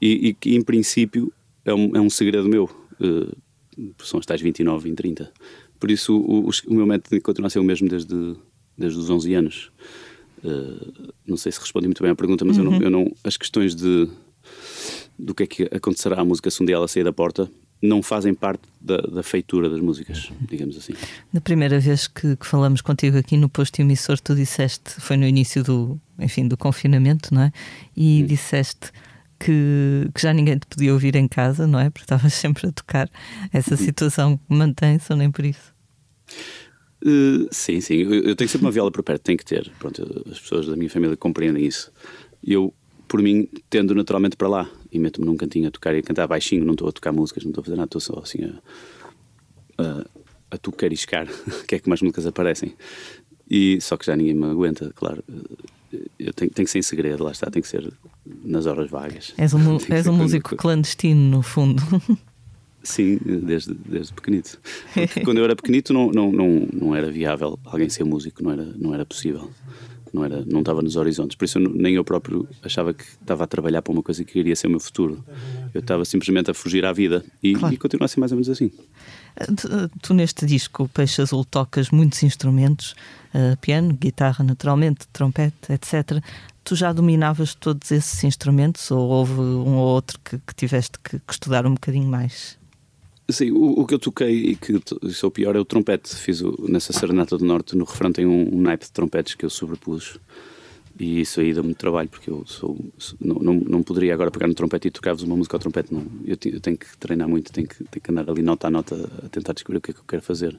[0.00, 1.32] E que, em princípio,
[1.64, 2.68] é um, é um segredo meu.
[4.02, 5.32] são as tais 29, 20, 30.
[5.80, 8.36] Por isso, o, o, o meu método continua a ser o mesmo desde,
[8.76, 9.72] desde os 11 anos
[10.46, 12.64] Uh, não sei se respondi muito bem à pergunta, mas uhum.
[12.64, 13.12] eu, não, eu não.
[13.24, 14.08] As questões de
[15.18, 17.50] do que é que acontecerá à música se um dia ela sair da porta
[17.82, 20.94] não fazem parte da, da, feitura das músicas, digamos assim.
[21.32, 25.26] Na primeira vez que, que, falamos contigo aqui no posto emissor, tu disseste, foi no
[25.26, 27.52] início do, enfim, do confinamento, não é?
[27.94, 28.26] E hum.
[28.26, 28.90] disseste
[29.38, 31.90] que, que, já ninguém te podia ouvir em casa, não é?
[31.90, 33.10] Porque estavas sempre a tocar.
[33.52, 33.78] Essa hum.
[33.78, 35.74] situação mantém-se ou nem por isso?
[37.04, 37.96] Uh, sim, sim.
[37.96, 39.70] Eu, eu, tenho sempre uma viola por perto, tenho que ter.
[39.78, 41.92] Pronto, as pessoas da minha família compreendem isso.
[42.42, 42.72] Eu,
[43.06, 46.26] por mim, tendo naturalmente para lá e meto-me num cantinho a tocar e a cantar
[46.26, 49.82] baixinho, não estou a tocar músicas, não estou a fazer nada, estou só assim a,
[49.82, 50.06] a,
[50.52, 51.28] a tocariscar,
[51.68, 52.74] que é que mais músicas aparecem.
[53.48, 55.22] E, só que já ninguém me aguenta, claro.
[56.18, 57.92] Eu tenho, tenho que ser em segredo, lá está, tem que ser
[58.44, 59.32] nas horas vagas.
[59.38, 61.82] És um, és um músico clandestino, no fundo.
[62.86, 64.60] Sim, desde, desde pequenito.
[64.94, 68.52] Porque quando eu era pequenito não, não, não, não era viável alguém ser músico, não
[68.52, 69.50] era, não era possível.
[70.12, 71.36] Não, era, não estava nos horizontes.
[71.36, 74.38] Por isso eu, nem eu próprio achava que estava a trabalhar para uma coisa que
[74.38, 75.22] iria ser o meu futuro.
[75.74, 77.74] Eu estava simplesmente a fugir à vida e, claro.
[77.74, 78.70] e continua a ser mais ou menos assim.
[79.56, 79.68] Tu,
[80.00, 82.94] tu, neste disco, Peixe Azul, tocas muitos instrumentos,
[83.34, 86.22] uh, piano, guitarra naturalmente, trompete, etc.
[86.64, 91.18] Tu já dominavas todos esses instrumentos ou houve um ou outro que, que tiveste que,
[91.18, 92.56] que estudar um bocadinho mais?
[93.28, 94.80] Sim, o, o, que eu toquei e que
[95.12, 96.14] sou pior é o trompete.
[96.14, 99.44] Fiz o, nessa Serenata do Norte, no refrão tem um, um naipe de trompetes que
[99.44, 100.18] eu sobrepus.
[100.98, 102.78] E isso aí dá muito trabalho, porque eu sou,
[103.20, 105.92] não, não, não poderia agora pegar no trompete e tocar-vos uma música ao trompete.
[105.92, 106.06] Não.
[106.24, 108.94] Eu, eu, tenho que treinar muito, tenho que, tenho que andar ali nota a nota
[109.24, 110.58] a tentar descobrir o que é que eu quero fazer.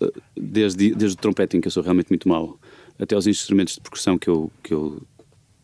[0.00, 2.58] Eh, desde, desde o trompete, em que eu sou realmente muito mau,
[2.98, 5.00] até aos instrumentos de percussão, que eu, que eu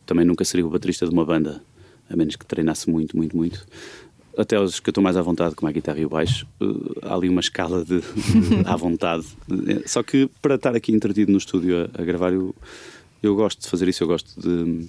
[0.07, 1.61] também nunca seria o baterista de uma banda,
[2.09, 3.67] a menos que treinasse muito, muito, muito
[4.37, 6.99] até os que eu estou mais à vontade, como a guitarra e o baixo, uh,
[7.03, 9.25] há ali uma escala de, de à vontade.
[9.87, 12.55] Só que para estar aqui entretido no estúdio a, a, gravar, eu,
[13.23, 14.89] eu gosto de fazer isso, eu gosto de.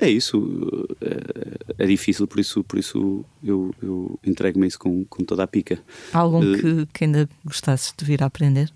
[0.00, 5.24] É isso, é, é difícil, por isso, por isso eu, eu entrego-me isso com, com
[5.24, 5.80] toda a pica.
[6.12, 8.72] Há algum uh, que, que ainda gostasses de vir a aprender?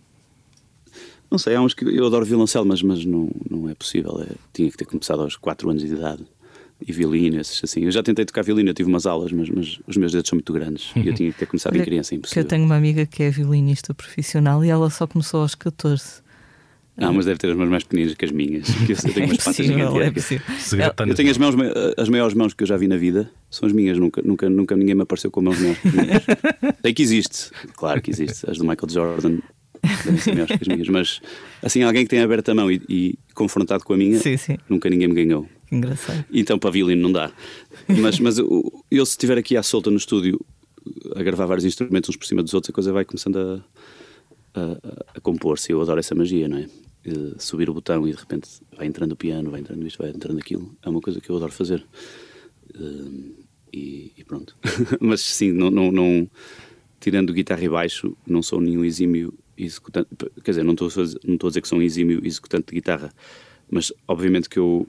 [1.31, 4.21] Não sei, há uns que eu adoro violoncelo, mas, mas não, não é possível.
[4.21, 6.25] É, tinha que ter começado aos 4 anos de idade
[6.87, 7.85] e violino, esses assim.
[7.85, 10.37] Eu já tentei tocar violino, eu tive umas aulas, mas, mas os meus dedos são
[10.37, 12.43] muito grandes e eu tinha que ter começado em criança, é impossível.
[12.43, 16.23] Eu tenho uma amiga que é violinista profissional e ela só começou aos 14.
[16.97, 18.71] Ah, mas deve ter as mãos mais pequeninas que as minhas.
[18.71, 20.95] Porque eu tenho umas é possível, é possível.
[21.07, 21.55] Eu tenho as mãos,
[21.97, 24.77] as maiores mãos que eu já vi na vida, são as minhas, nunca, nunca, nunca
[24.77, 26.23] ninguém me apareceu com mãos maiores pequeninas.
[26.83, 28.49] Sei que existe, claro que existe.
[28.49, 29.39] As do Michael Jordan
[30.05, 31.21] devem ser maiores que as minhas, mas
[31.63, 34.59] assim, alguém que tenha aberto a mão e, e confrontado com a minha, sim, sim.
[34.69, 35.49] nunca ninguém me ganhou.
[35.73, 36.25] Engraçado.
[36.33, 37.33] Então para violino não dá.
[37.89, 40.39] Mas, mas eu, se estiver aqui à solta no estúdio
[41.17, 43.65] a gravar vários instrumentos uns por cima dos outros, a coisa vai começando
[44.55, 45.73] a, a, a compor-se.
[45.73, 46.67] Eu adoro essa magia, não é?
[47.39, 50.39] subir o botão e de repente vai entrando o piano, vai entrando isto, vai entrando
[50.39, 50.77] aquilo.
[50.83, 51.85] É uma coisa que eu adoro fazer.
[52.75, 53.35] Uh,
[53.73, 54.57] e, e, pronto.
[55.01, 56.31] Mas sim, não, não, não,
[57.01, 60.09] tirando guitarra e baixo, não sou nenhum exímio executante.
[60.45, 60.89] Quer dizer, não estou,
[61.25, 63.13] não estou a dizer que sou um exímio executante de guitarra,
[63.71, 64.87] mas obviamente que eu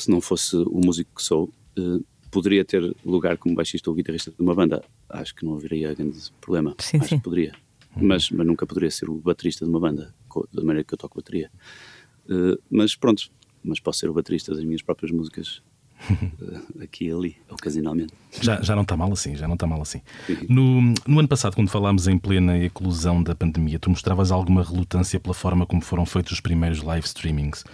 [0.00, 4.30] se não fosse o músico que sou, uh, poderia ter lugar como baixista ou guitarrista
[4.30, 4.84] de uma banda.
[5.08, 6.74] Acho que não haveria grande problema.
[6.78, 7.16] Sim, Acho sim.
[7.18, 7.54] que poderia.
[7.96, 10.14] Mas, mas nunca poderia ser o baterista de uma banda,
[10.52, 11.50] da maneira que eu toco bateria.
[12.28, 13.28] Uh, mas pronto,
[13.64, 15.62] mas posso ser o baterista das minhas próprias músicas
[16.08, 18.12] uh, aqui e ali, ocasionalmente.
[18.40, 20.00] Já, já não está mal assim, já não está mal assim.
[20.48, 25.18] No, no ano passado, quando falámos em plena eclosão da pandemia, tu mostravas alguma relutância
[25.18, 27.64] pela forma como foram feitos os primeiros live streamings.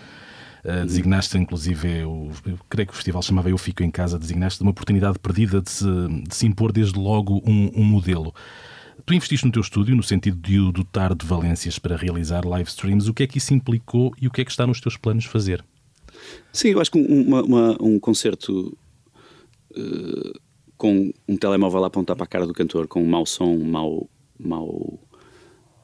[0.65, 2.31] Uh, designaste, inclusive, eu,
[2.71, 5.85] creio que o festival chamava Eu Fico em Casa, designaste uma oportunidade perdida de se,
[6.27, 8.35] de se impor desde logo um, um, modelo.
[9.05, 12.67] Tu investiste no teu estúdio no sentido de o dotar de valências para realizar live
[12.67, 13.11] streams.
[13.11, 15.27] O que é que isso implicou e o que é que está nos teus planos
[15.27, 15.63] fazer?
[16.51, 18.75] Sim, eu acho que uma, uma, um concerto
[19.77, 20.41] uh,
[20.79, 24.09] com um telemóvel a apontar para a cara do cantor, com um mau som, mau,
[24.39, 24.99] mau,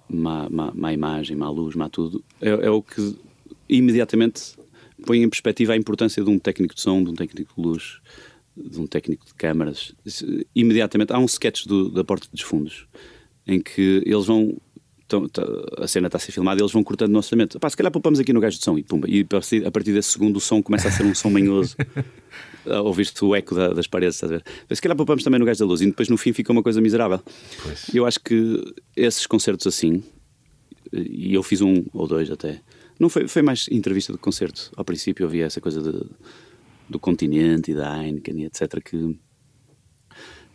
[0.08, 3.18] má, má, má imagem, má luz, má tudo, é, é o que
[3.68, 4.59] imediatamente
[5.00, 8.00] põe em perspectiva a importância de um técnico de som, de um técnico de luz,
[8.56, 9.94] de um técnico de câmaras.
[10.54, 12.86] Imediatamente há um sketch do, da Porta dos Fundos
[13.46, 14.56] em que eles vão.
[15.08, 15.42] Tão, tá,
[15.78, 17.58] a cena está a ser filmada e eles vão cortando no orçamento.
[17.58, 19.08] Pá, se calhar poupamos aqui no gajo de som e pumba.
[19.10, 19.26] E
[19.66, 21.74] a partir desse segundo o som começa a ser um som manhoso.
[22.84, 24.44] Ouviste o eco da, das paredes, estás a ver?
[24.72, 26.80] Se calhar poupamos também no gajo da luz e depois no fim fica uma coisa
[26.80, 27.20] miserável.
[27.60, 27.92] Pois.
[27.92, 28.62] Eu acho que
[28.96, 30.00] esses concertos assim,
[30.92, 32.60] e eu fiz um ou dois até,
[33.00, 34.70] não foi, foi mais entrevista do concerto.
[34.76, 36.06] Ao princípio havia essa coisa de,
[36.88, 38.80] do continente e da Heineken e etc.
[38.84, 39.18] que,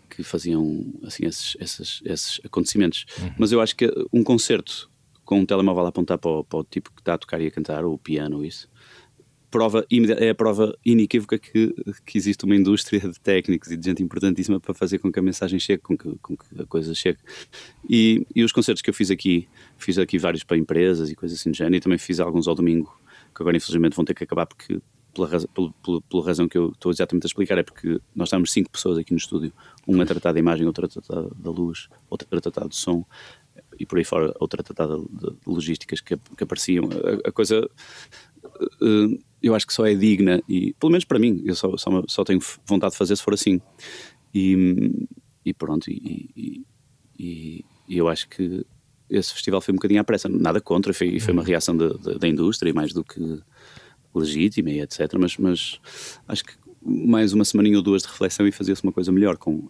[0.09, 3.05] que faziam assim, esses, esses, esses acontecimentos.
[3.19, 3.33] Uhum.
[3.39, 4.91] Mas eu acho que um concerto
[5.25, 7.47] com um telemóvel a apontar para o, para o tipo que está a tocar e
[7.47, 8.69] a cantar, ou o piano, isso.
[9.55, 9.87] Prova,
[10.19, 11.73] é a prova inequívoca que,
[12.05, 15.21] que existe uma indústria de técnicos e de gente importantíssima para fazer com que a
[15.21, 17.19] mensagem chegue, com que, com que a coisa chegue.
[17.89, 21.39] E, e os concertos que eu fiz aqui, fiz aqui vários para empresas e coisas
[21.39, 22.99] assim do género, e também fiz alguns ao domingo,
[23.33, 24.81] que agora infelizmente vão ter que acabar porque
[25.13, 28.51] pela, pela, pela, pela, razão que eu estou exatamente a explicar, é porque nós estamos
[28.51, 29.53] cinco pessoas aqui no estúdio,
[29.87, 33.05] uma a tratar da imagem, outra a tratar da luz, outra a tratar do som,
[33.79, 36.85] e por aí fora outra a tratar de, de logísticas que, que apareciam.
[36.85, 37.69] A, a coisa,
[39.41, 42.23] eu acho que só é digna, e pelo menos para mim, eu só, só, só
[42.23, 43.61] tenho vontade de fazer se for assim.
[44.33, 44.91] E,
[45.45, 46.65] e pronto, e,
[47.17, 48.65] e, e eu acho que
[49.09, 51.47] esse festival foi um bocadinho à pressa, nada contra, foi, foi uma uhum.
[51.47, 53.39] reação da indústria, mais do que
[54.13, 55.13] legítima e etc.
[55.19, 55.79] Mas, mas
[56.27, 59.67] acho que mais uma semaninha ou duas de reflexão e fazia-se uma coisa melhor, com,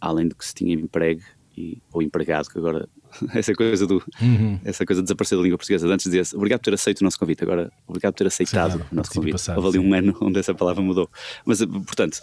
[0.00, 1.22] além de que se tinha emprego
[1.56, 2.88] e, ou empregado, que agora
[3.34, 4.60] essa coisa do uhum.
[4.64, 5.86] essa coisa de desaparecer da língua portuguesa.
[5.88, 8.84] Antes dizia-se obrigado por ter aceito o nosso convite, agora obrigado por ter aceitado sim,
[8.92, 9.32] o nosso convite.
[9.32, 11.10] Passado, Houve ali um ano onde essa palavra mudou.
[11.44, 12.20] Mas, portanto,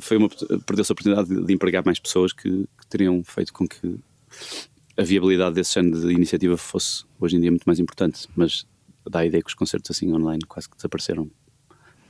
[0.00, 0.28] foi uma,
[0.66, 3.98] perdeu-se a oportunidade de, de empregar mais pessoas que, que teriam feito com que
[4.96, 8.28] a viabilidade desse género de iniciativa fosse hoje em dia muito mais importante.
[8.36, 8.66] Mas
[9.08, 11.30] dá a ideia que os concertos assim online quase que desapareceram.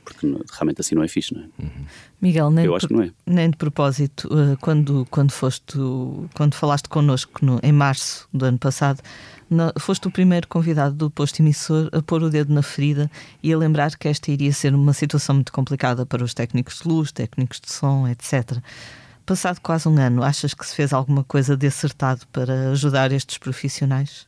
[0.05, 1.45] Porque realmente assim não é fixe, não é?
[1.59, 1.85] Uhum.
[2.21, 3.11] Miguel, nem, Eu acho que não é.
[3.25, 5.77] nem de propósito, eh, quando, quando, foste,
[6.35, 9.01] quando falaste connosco no, em março do ano passado,
[9.79, 13.09] foste o primeiro convidado do posto emissor a pôr o dedo na ferida
[13.43, 16.87] e a lembrar que esta iria ser uma situação muito complicada para os técnicos de
[16.87, 18.59] luz, técnicos de som, etc.
[19.25, 23.37] Passado quase um ano, achas que se fez alguma coisa de acertado para ajudar estes
[23.37, 24.27] profissionais?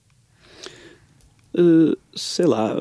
[1.60, 2.76] Uh, sei lá,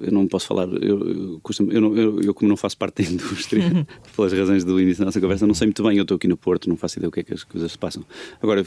[0.00, 3.10] eu não posso falar, eu, eu, costumo, eu, não, eu, como não faço parte da
[3.10, 6.28] indústria, pelas razões do início da nossa conversa, não sei muito bem, eu estou aqui
[6.28, 8.04] no Porto, não faço ideia o que é que as coisas se passam.
[8.40, 8.64] Agora,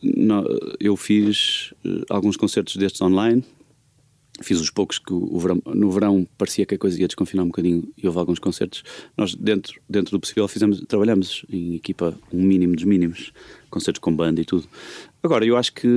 [0.00, 0.44] não,
[0.78, 3.42] eu fiz uh, alguns concertos destes online,
[4.42, 7.46] fiz os poucos que o verão, no verão parecia que a coisa ia desconfinar um
[7.46, 8.82] bocadinho e houve alguns concertos.
[9.16, 13.32] Nós, dentro, dentro do possível, fizemos, trabalhamos em equipa um mínimo dos mínimos,
[13.70, 14.68] concertos com banda e tudo.
[15.22, 15.88] Agora, eu acho que,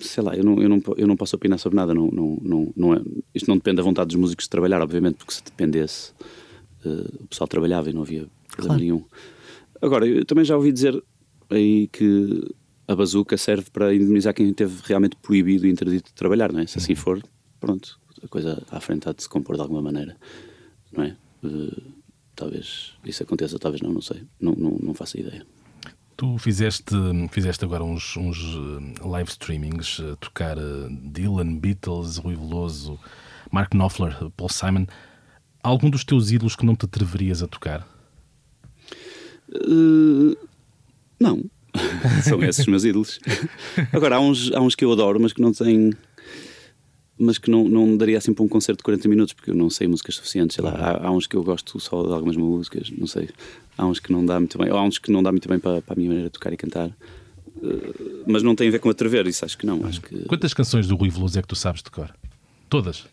[0.00, 1.94] sei lá, eu não, eu não, eu não posso opinar sobre nada.
[1.94, 3.02] Não, não, não, não é,
[3.34, 6.12] isto não depende da vontade dos músicos de trabalhar, obviamente, porque se dependesse,
[6.84, 8.80] uh, o pessoal trabalhava e não havia problema claro.
[8.80, 9.04] nenhum.
[9.82, 11.02] Agora, eu também já ouvi dizer
[11.50, 12.42] aí que
[12.86, 16.66] a bazuca serve para indemnizar quem teve realmente proibido e interdito de trabalhar, não é?
[16.66, 16.98] Se assim uhum.
[16.98, 17.22] for,
[17.58, 20.16] pronto, a coisa à frente há de se compor de alguma maneira,
[20.92, 21.16] não é?
[21.42, 21.82] Uh,
[22.34, 25.46] talvez isso aconteça, talvez não, não sei, não, não, não faço ideia.
[26.16, 26.94] Tu fizeste,
[27.30, 33.00] fizeste agora uns, uns eh, live streamings, a tocar eh, Dylan, Beatles, Rui Veloso,
[33.50, 34.86] Mark Knopfler, Paul Simon.
[35.60, 37.84] Algum dos teus ídolos que não te atreverias a tocar?
[39.50, 40.36] Uh,
[41.18, 41.42] não,
[42.22, 43.20] São esses os meus ídolos.
[43.92, 45.92] Agora, há uns, há uns que eu adoro, mas que não têm.
[47.16, 49.70] Mas que não, não daria assim para um concerto de 40 minutos, porque eu não
[49.70, 50.56] sei músicas suficientes.
[50.56, 53.28] Sei lá, há, há uns que eu gosto só de algumas músicas, não sei.
[53.78, 55.58] Há uns que não dá muito bem, ou há uns que não dá muito bem
[55.58, 56.88] para, para a minha maneira de tocar e cantar.
[57.56, 59.84] Uh, mas não tem a ver com atrever, isso acho que não.
[59.86, 60.24] Acho que...
[60.24, 62.12] Quantas canções do Rui Veloso é que tu sabes de cor?
[62.68, 63.04] Todas?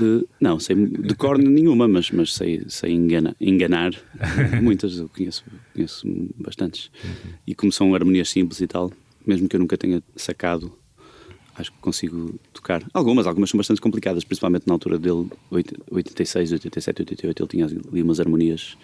[0.00, 3.92] Uh, não, sei de cor nenhuma, mas, mas sei, sei engana, enganar
[4.62, 5.44] muitas, eu conheço,
[5.74, 6.90] conheço bastantes.
[7.46, 8.90] E como são harmonias simples e tal,
[9.26, 10.72] mesmo que eu nunca tenha sacado,
[11.54, 12.82] acho que consigo tocar.
[12.92, 15.28] Algumas, algumas são bastante complicadas, principalmente na altura dele,
[15.90, 18.76] 86, 87, 88, ele tinha ali umas harmonias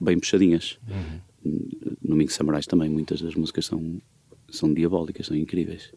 [0.00, 0.78] bem puxadinhas.
[0.88, 1.90] Uhum.
[2.02, 4.00] No Ming Samurais também, muitas das músicas são,
[4.48, 5.92] são diabólicas, são incríveis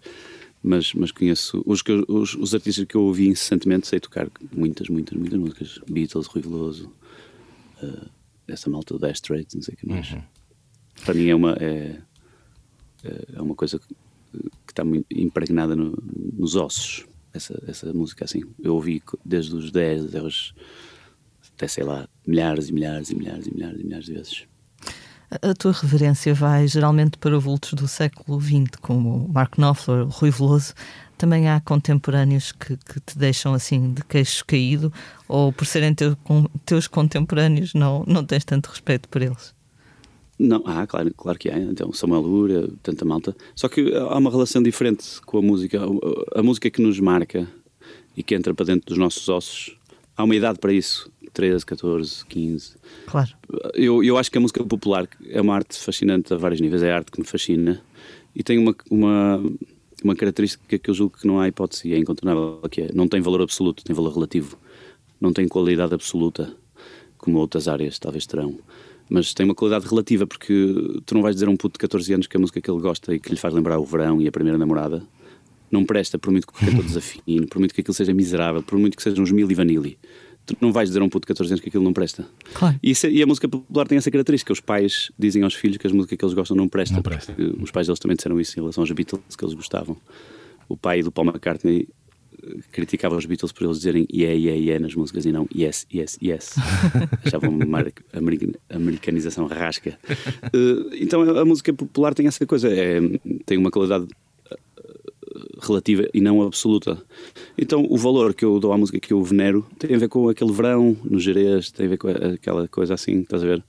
[0.62, 5.18] mas, mas conheço os, os, os, artistas que eu ouvi incessantemente, sei tocar muitas, muitas,
[5.18, 5.80] muitas músicas.
[5.90, 6.92] Beatles, Rui Veloso,
[7.82, 8.10] uh,
[8.48, 10.12] essa malta do Dire Straits, não sei o que mais.
[10.12, 10.24] Uhum.
[11.06, 12.00] Para mim é uma, é,
[13.34, 13.96] é uma coisa que,
[14.66, 15.98] que está muito impregnada no,
[16.34, 18.42] nos ossos, essa, essa música assim.
[18.60, 20.54] Eu ouvi desde os 10 até, os,
[21.54, 24.48] até sei lá, milhares e milhares e milhares e milhares e milhares de vezes.
[25.30, 30.74] A tua reverência vai geralmente para vultos do século XX, como Mark Knopfler, Rui Veloso.
[31.18, 34.94] Também há contemporâneos que, que te deixam assim de queixo caído,
[35.28, 36.16] ou por serem teu,
[36.66, 39.54] teus contemporâneos, não, não tens tanto respeito por eles?
[40.40, 41.60] Não, ah, claro, claro que há.
[41.60, 43.36] Então, Samuel Lura, tanta malta.
[43.54, 45.82] Só que há uma relação diferente com a música.
[46.36, 47.48] A música que nos marca
[48.16, 49.76] e que entra para dentro dos nossos ossos,
[50.16, 51.12] há uma idade para isso.
[51.34, 52.76] 13, 14, 15.
[53.06, 53.30] Claro.
[53.74, 56.92] Eu, eu acho que a música popular é uma arte fascinante a vários níveis, é
[56.92, 57.82] a arte que me fascina
[58.36, 59.44] e tem uma, uma,
[60.04, 63.08] uma característica que eu julgo que não há hipótese e é incontornável, que é não
[63.08, 64.58] tem valor absoluto, tem valor relativo.
[65.20, 66.54] Não tem qualidade absoluta,
[67.18, 68.60] como outras áreas talvez terão.
[69.10, 72.14] Mas tem uma qualidade relativa, porque tu não vais dizer a um puto de 14
[72.14, 74.28] anos que a música que ele gosta e que lhe faz lembrar o verão e
[74.28, 75.02] a primeira namorada
[75.72, 78.78] não presta, por muito que o cantor desafine, por muito que aquilo seja miserável, por
[78.78, 79.98] muito que sejam uns mil e vanilli.
[80.48, 82.26] Tu não vais dizer a um puto de 14 anos que aquilo não presta.
[82.54, 82.80] Claro.
[82.82, 85.78] E, isso é- e a música popular tem essa característica: os pais dizem aos filhos
[85.78, 86.96] que as músicas que eles gostam não prestam.
[86.98, 87.34] Não presta.
[87.34, 89.98] porque Os pais deles também disseram isso em relação aos Beatles que eles gostavam.
[90.70, 91.88] O pai do Paul McCartney
[92.44, 95.86] eh, criticava os Beatles por eles dizerem yeah, yeah, yeah nas músicas e não yes,
[95.94, 96.56] yes, yes.
[97.26, 97.84] Achavam uma
[98.70, 99.98] americanização rasca.
[100.54, 103.00] Eh, então a, a música popular tem essa coisa, é,
[103.46, 104.08] tem uma qualidade
[105.62, 106.98] relativa e não absoluta.
[107.58, 110.30] Então, o valor que eu dou à música que eu venero tem a ver com
[110.30, 113.64] aquele verão no Jerez, tem a ver com aquela coisa assim, estás a ver?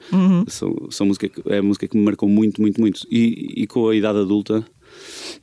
[0.49, 3.07] São, são música, é música que me marcou muito, muito, muito.
[3.11, 4.65] E, e com a idade adulta,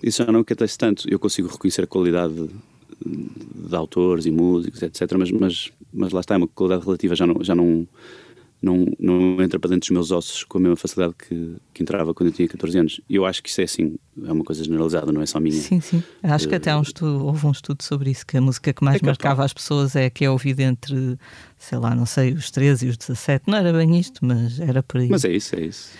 [0.01, 1.07] isso já não acontece tanto.
[1.09, 5.11] Eu consigo reconhecer a qualidade de, de autores e músicos, etc.
[5.17, 7.43] Mas, mas, mas lá está, é uma qualidade relativa, já não.
[7.43, 7.87] Já não
[8.65, 12.15] não, não entra para dentro dos meus ossos com a mesma facilidade que, que entrava
[12.15, 13.01] quando eu tinha 14 anos.
[13.07, 13.95] E eu acho que isso é assim,
[14.25, 15.55] é uma coisa generalizada, não é só minha.
[15.55, 16.01] Sim, sim.
[16.23, 19.01] Acho que até um estudo, houve um estudo sobre isso, que a música que mais
[19.01, 21.15] É marcava as pessoas é a que é ouvida entre,
[21.59, 23.43] sei lá, não sei, os 13 e os 17.
[23.47, 25.09] Não era bem isto, mas era por aí.
[25.09, 25.91] Mas é isso, é isso.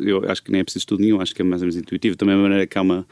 [0.00, 2.16] Eu acho que nem é preciso estudo nenhum, acho que é mais ou menos intuitivo.
[2.16, 3.04] Também a maneira que há uma,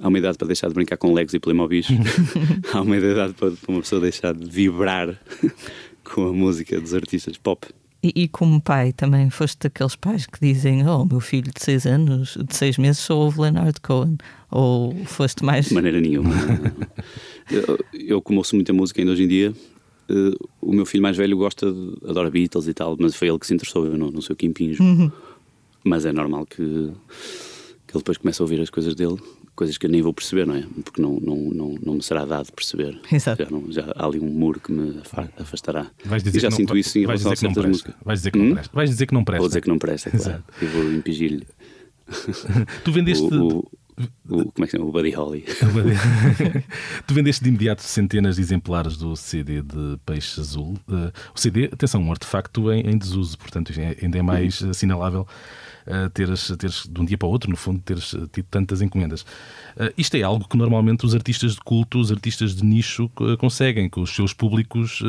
[0.00, 1.84] há uma idade para deixar de brincar com Legos e Playmobil.
[2.74, 5.16] há uma idade para, para uma pessoa deixar de vibrar
[6.02, 7.68] com a música dos artistas pop.
[8.02, 11.86] E, e como pai também foste daqueles pais que dizem: Oh, meu filho de 6
[11.86, 14.16] anos, de 6 meses, só ouve Leonard Cohen.
[14.50, 15.66] Ou foste mais.
[15.66, 16.34] De maneira nenhuma.
[17.50, 19.54] eu, eu, como ouço muita música ainda hoje em dia,
[20.08, 23.38] eh, o meu filho mais velho gosta, de, adora Beatles e tal, mas foi ele
[23.38, 24.82] que se interessou, eu não, não sei o que impinjo.
[25.84, 29.16] Mas é normal que, que ele depois comece a ouvir as coisas dele,
[29.54, 30.64] coisas que eu nem vou perceber, não é?
[30.84, 32.98] Porque não, não, não, não me será dado perceber.
[33.12, 33.44] Exato.
[33.44, 35.90] Já, não- já há ali um muro que me afa- afastará.
[36.04, 37.74] Vais dizer e já que não, sinto isso em vais relação a dizer que não
[37.74, 37.88] certas presta.
[37.90, 38.06] músicas.
[38.06, 38.54] Vais dizer que não Hum?
[38.54, 38.70] presta.
[38.74, 39.40] Vais dizer que não presta.
[39.40, 40.44] Vou dizer que não presta, é claro.
[40.62, 41.46] Eu vou impingir-lhe.
[42.84, 43.24] Tu vendeste.
[43.24, 43.58] O, o,
[44.28, 44.86] o- como é que se chama?
[44.88, 45.44] O Buddy Holly.
[47.06, 50.76] tu vendeste de imediato centenas de exemplares do CD de Peixe Azul.
[50.90, 55.26] Eh, o CD, atenção, um artefacto em, em desuso, portanto, é- ainda é mais assinalável
[56.14, 59.24] teres, teres, de um dia para o outro, no fundo, teres eh, tido tantas encomendas.
[59.76, 63.36] Eh, isto é algo que normalmente os artistas de culto, os artistas de nicho eh,
[63.36, 65.02] conseguem, com os seus públicos.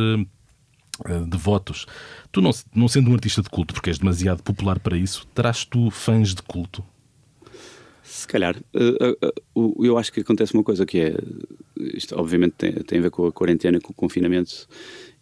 [1.28, 1.88] devotos.
[2.32, 5.65] Tu, não, não sendo um artista de culto, porque és demasiado popular para isso, terás
[5.65, 6.84] tu fãs de culto?
[8.03, 8.55] Se calhar.
[8.74, 9.15] Uh,
[9.57, 11.17] uh, uh, eu acho que acontece uma coisa que é.
[11.95, 14.67] Isto, obviamente, tem, tem a ver com a quarentena, com o confinamento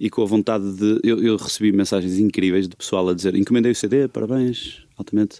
[0.02, 0.99] e com a vontade de.
[1.04, 5.39] Eu, eu recebi mensagens incríveis de pessoal a dizer: encomendei o CD, parabéns, altamente.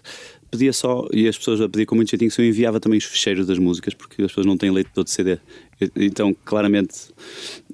[0.52, 3.04] Pedia só, e as pessoas a pedir com muito jeitinho, se eu enviava também os
[3.04, 5.38] fecheiros das músicas, porque as pessoas não têm leitor de CD.
[5.96, 6.94] Então, claramente,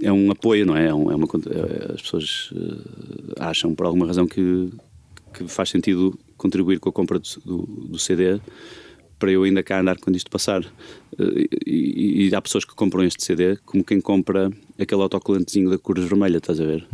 [0.00, 0.86] é um apoio, não é?
[0.86, 4.70] É, é uma, é- as pessoas uh, acham, por alguma razão, que,
[5.34, 8.40] que faz sentido contribuir com a compra do, do, do CD
[9.18, 10.62] para eu ainda cá andar quando isto passar.
[11.18, 15.78] Eh, E, e há pessoas que compram este CD como quem compra aquele autocolantezinho da
[15.78, 16.86] Cruz Vermelha, estás a ver?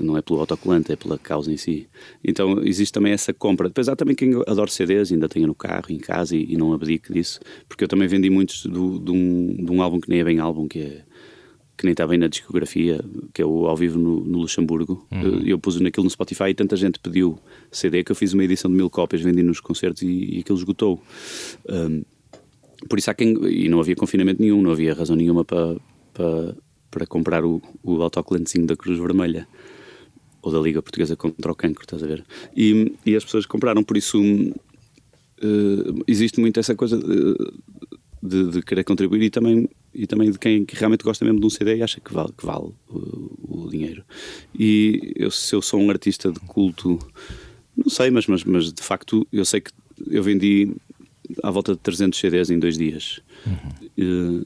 [0.00, 1.86] Não é pelo autocolante, é pela causa em si.
[2.22, 3.68] Então existe também essa compra.
[3.68, 6.72] Depois há também quem adora CDs, ainda tenha no carro, em casa e, e não
[6.72, 10.20] abdique disso, porque eu também vendi muitos do, de, um, de um álbum que nem
[10.20, 11.02] é bem álbum, que é
[11.78, 13.00] que nem está bem na discografia,
[13.32, 15.06] que é o ao vivo no, no Luxemburgo.
[15.10, 17.38] Eu, eu pus naquilo no Spotify e tanta gente pediu
[17.70, 20.58] CD que eu fiz uma edição de mil cópias, vendi nos concertos e, e aquilo
[20.58, 21.00] esgotou.
[21.68, 22.02] Um,
[22.88, 23.32] por isso há quem.
[23.46, 25.76] E não havia confinamento nenhum, não havia razão nenhuma para,
[26.12, 26.56] para,
[26.90, 29.46] para comprar o, o autocolantezinho da Cruz Vermelha
[30.42, 32.24] ou da Liga Portuguesa contra o Cancro, estás a ver?
[32.56, 34.18] E, e as pessoas compraram, por isso.
[34.18, 34.52] hum,
[35.40, 37.36] eh, existe muito essa coisa de,
[38.22, 41.46] de, de querer contribuir e também, e também de quem que realmente gosta mesmo de
[41.46, 44.04] um CD e acha que vale, que vale o, o dinheiro.
[44.58, 46.98] E eu, se eu sou um artista de culto,
[47.76, 49.70] não sei, mas, mas, mas de facto eu sei que
[50.06, 50.74] eu vendi
[51.42, 53.20] à volta de 300 CDs em dois dias.
[53.96, 54.44] Eh,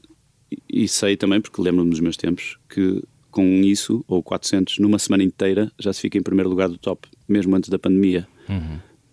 [0.69, 5.23] e sei também, porque lembro-me dos meus tempos, que com isso, ou 400, numa semana
[5.23, 8.27] inteira, já se fica em primeiro lugar do top, mesmo antes da pandemia.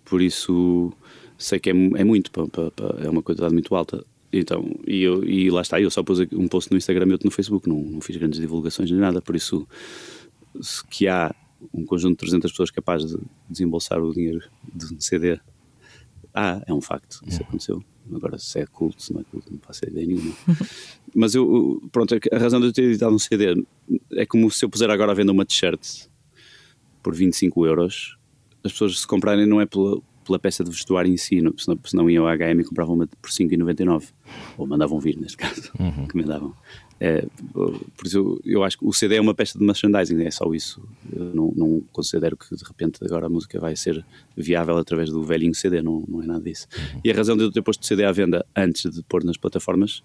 [0.05, 0.93] Por isso,
[1.39, 2.31] sei que é, é muito,
[3.03, 4.05] é uma quantidade muito alta.
[4.33, 7.26] Então, e, eu, e lá está, eu só pus um post no Instagram e outro
[7.26, 9.66] no Facebook, não, não fiz grandes divulgações nem nada, por isso,
[10.61, 11.35] se que há
[11.74, 13.18] um conjunto de 300 pessoas capazes de
[13.49, 14.41] desembolsar o dinheiro
[14.72, 15.41] de um CD,
[16.33, 17.83] ah, é um facto, isso aconteceu.
[18.12, 20.33] Agora, se é culto, se não é culto, não faço ideia nenhuma.
[21.14, 23.64] Mas eu, pronto, a razão de eu ter editado um CD
[24.12, 26.07] é como se eu puser agora à venda uma t-shirt
[27.03, 28.16] por 25 euros,
[28.64, 30.01] as pessoas se comprarem não é pela,
[30.31, 33.09] pela peça de vestuário em si, não, senão, senão iam ao HM e compravam uma
[33.20, 34.11] por 5,99.
[34.57, 36.07] Ou mandavam vir, neste caso, uhum.
[36.07, 36.55] que mandavam.
[37.03, 40.53] É, por isso eu, acho que o CD é uma peça de merchandising, é só
[40.55, 40.87] isso.
[41.11, 44.05] Eu não, não, considero que de repente agora a música vai ser
[44.37, 46.68] viável através do velhinho CD, não, não é nada disso.
[46.76, 47.01] Uhum.
[47.03, 49.39] E a razão de eu ter posto o CD à venda antes de pôr nas
[49.39, 50.05] plataformas,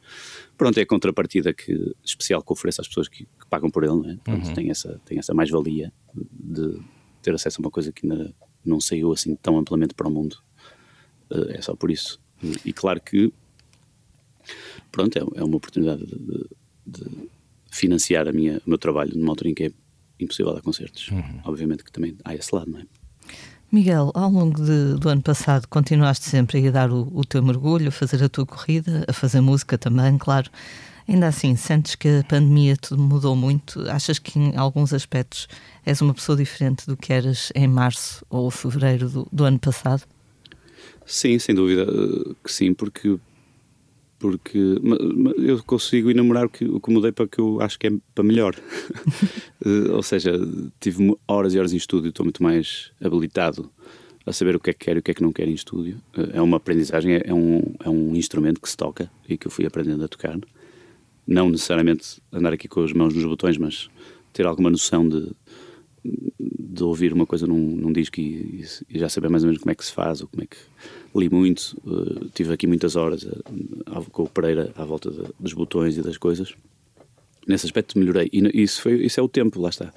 [0.57, 3.93] pronto, é a contrapartida que, especial que ofereço às pessoas que, que pagam por ele,
[3.93, 4.31] não é?
[4.31, 4.53] Uhum.
[4.53, 6.79] tem essa, tem essa mais-valia de
[7.21, 8.33] ter acesso a uma coisa que ainda
[8.65, 10.37] não saiu assim tão amplamente para o mundo.
[11.29, 12.19] Eh, é só por isso.
[12.43, 13.33] E, e claro que,
[14.91, 16.49] pronto, é, é uma oportunidade de, de
[16.85, 17.09] de
[17.69, 19.71] financiar a minha, o meu trabalho numa altura em que é
[20.19, 21.09] impossível dar concertos.
[21.09, 21.41] Uhum.
[21.43, 22.85] Obviamente que também há esse lado, não é?
[23.71, 27.89] Miguel, ao longo de, do ano passado continuaste sempre a dar o, o, teu mergulho,
[27.89, 30.49] a fazer a tua corrida, a fazer música também, claro.
[31.07, 33.81] Ainda assim, sentes que a pandemia tudo mudou muito?
[33.89, 35.47] Achas que em alguns aspectos
[35.85, 40.03] és uma pessoa diferente do que eras em março ou fevereiro do, do ano passado?
[41.05, 43.19] Sim, sem dúvida eh, que sim, porque
[44.17, 44.57] porque
[45.37, 48.23] eu consigo enumerar o que, o que mudei para que eu acho que é para
[48.23, 48.55] melhor.
[49.65, 50.33] Eh, ou seja,
[50.79, 53.71] tive horas e horas em estúdio, estou muito mais habilitado
[54.25, 55.53] a saber o que é que quero e o que é que não quero em
[55.53, 55.97] estúdio.
[56.15, 59.47] Eh, é uma aprendizagem, é, é um, é um instrumento que se toca e que
[59.47, 60.37] eu fui aprendendo a tocar.
[61.27, 63.89] Não necessariamente andar aqui com as mãos nos botões, mas
[64.31, 65.31] ter alguma noção de,
[66.03, 69.71] de ouvir uma coisa num, num disco e, e, já saber mais ou menos como
[69.71, 70.57] é que se faz ou como é que
[71.15, 75.53] li muito, uh, tive aqui muitas horas uh, com o Pereira à volta de, dos
[75.53, 76.53] botões e das coisas.
[77.47, 78.29] Nesse aspecto melhorei.
[78.33, 79.93] E isso, foi, isso é o tempo, lá está.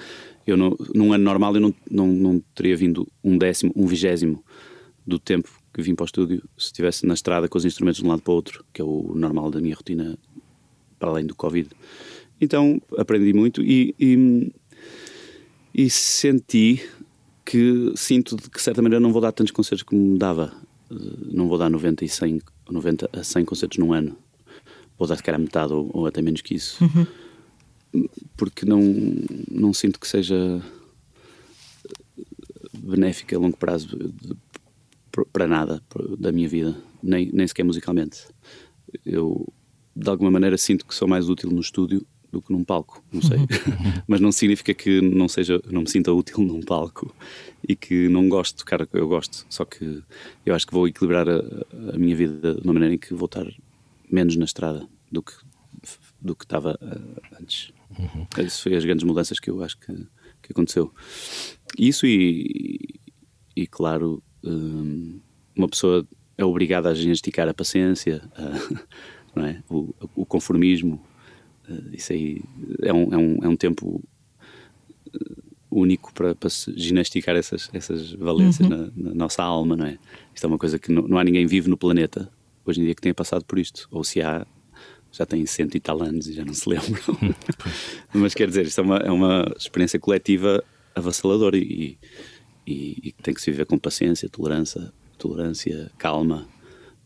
[0.47, 4.45] Eu não, num ano normal eu não, não, não teria vindo um décimo, um vigésimo
[5.07, 8.07] do tempo que vim para o estúdio se estivesse na estrada com os instrumentos de
[8.07, 10.19] um lado para o outro, que é o normal da minha rotina
[10.99, 11.69] para além do Covid.
[12.41, 14.53] Então aprendi muito e, e,
[15.75, 16.83] e senti
[17.45, 20.53] que sinto de que de certa maneira não vou dar tantos concertos como dava
[21.31, 22.41] não vou dar 90 e 100,
[22.71, 24.17] 90 a 100 concertos num ano.
[24.99, 26.83] Vou dar se calhar metade ou, ou, até menos que isso.
[26.83, 28.09] Uhum.
[28.37, 28.81] Porque não,
[29.51, 30.63] não sinto que seja
[32.75, 34.37] benéfica a longo prazo de,
[35.33, 35.83] para nada
[36.19, 38.27] da minha vida, nem, nem sequer musicalmente.
[39.05, 39.47] Eu,
[39.99, 43.23] de alguma maneira, sinto que sou mais útil no estúdio do que num palco, não
[43.23, 43.39] sei.
[43.39, 43.47] Uhum.
[44.07, 47.15] Mas não significa que não seja, não me sinta útil num palco
[47.67, 49.47] e que não gosto tocar, eu gosto.
[49.49, 50.03] Só que
[50.45, 51.43] eu acho que vou equilibrar a,
[51.95, 53.47] a minha vida de uma maneira em que vou estar
[54.11, 55.33] menos na estrada do que
[56.21, 57.73] do que estava uh, antes.
[57.99, 58.27] Uhum.
[58.45, 59.93] Isso foi as grandes mudanças que eu acho que,
[60.43, 60.93] que aconteceu.
[61.79, 63.01] Isso e,
[63.55, 65.21] e claro, um,
[65.55, 68.85] uma pessoa é obrigada a ginesticar a paciência, a,
[69.35, 69.63] não é?
[69.69, 71.01] o, o conformismo,
[71.69, 72.41] Uh, isso aí
[72.83, 74.03] é um, é um, é um tempo
[75.15, 75.35] eh,
[75.71, 78.91] único para, para se ginasticar essas, essas valências uhum.
[78.97, 79.99] na, na, nossa alma, não é?
[80.35, 82.31] Isto é uma coisa que não, não há ninguém vivo no planeta
[82.65, 83.87] hoje em dia que tenha passado por isto.
[83.91, 84.47] Ou se há,
[85.13, 87.03] já tem cento e tal anos e já não se lembram.
[88.15, 90.65] Mas quer dizer, isto é uma, é uma experiência coletiva
[90.95, 91.99] avassaladora e,
[92.67, 96.49] e, e tem que se viver com paciência, tolerância, tolerância calma.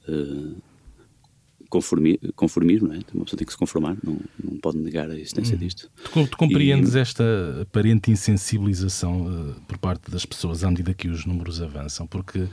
[0.08, 0.56] Uh,
[1.72, 2.98] conformir, conformismo, não é?
[3.14, 5.58] Uma pessoa tem que se conformar, não, não pode negar a existência hum.
[5.58, 5.90] disto.
[6.12, 7.24] Tu, tu compreendes e, esta
[7.62, 12.06] aparente insensibilização uh, por parte das pessoas à medida que os números avançam?
[12.06, 12.50] Porque uh,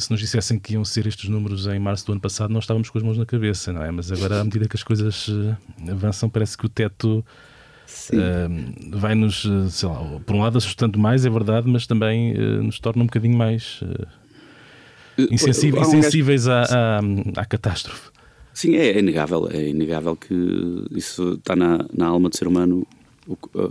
[0.00, 2.88] se nos dissessem que iam ser estes números em março do ano passado, nós estávamos
[2.88, 3.90] com as mãos na cabeça, não é?
[3.90, 5.56] Mas agora, à medida que as coisas uh,
[5.90, 7.24] avançam, parece que o teto.
[8.12, 12.80] Uh, vai-nos, sei lá, por um lado assustando mais, é verdade, mas também uh, nos
[12.80, 14.06] torna um bocadinho mais uh,
[15.18, 17.00] insensíveis, insensíveis à, à,
[17.36, 18.10] à, catástrofe.
[18.52, 19.48] Sim, é, é, inegável.
[19.50, 20.34] É inegável que
[20.90, 22.86] isso está na, na alma do ser humano,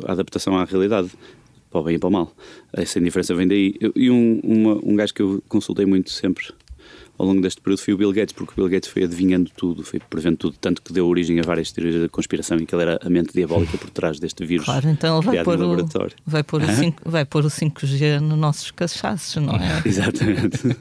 [0.07, 1.09] a adaptação à realidade,
[1.71, 2.31] para o bem e para o mal.
[2.73, 3.75] Essa indiferença vem daí.
[3.95, 6.53] e um, uma, um gajo que eu consultei muito sempre
[7.17, 9.83] ao longo deste período foi o Bill Gates, porque o Bill Gates foi adivinhando tudo,
[9.83, 12.81] foi prevendo tudo, tanto que deu origem a várias teorias da conspiração e que ele
[12.83, 14.65] era a mente diabólica por trás deste vírus.
[14.65, 15.87] Claro, então ele vai pôr, o,
[16.25, 19.81] vai, pôr o 5, vai pôr o 5G nos nossos cachaços, não é?
[19.87, 20.75] Exatamente.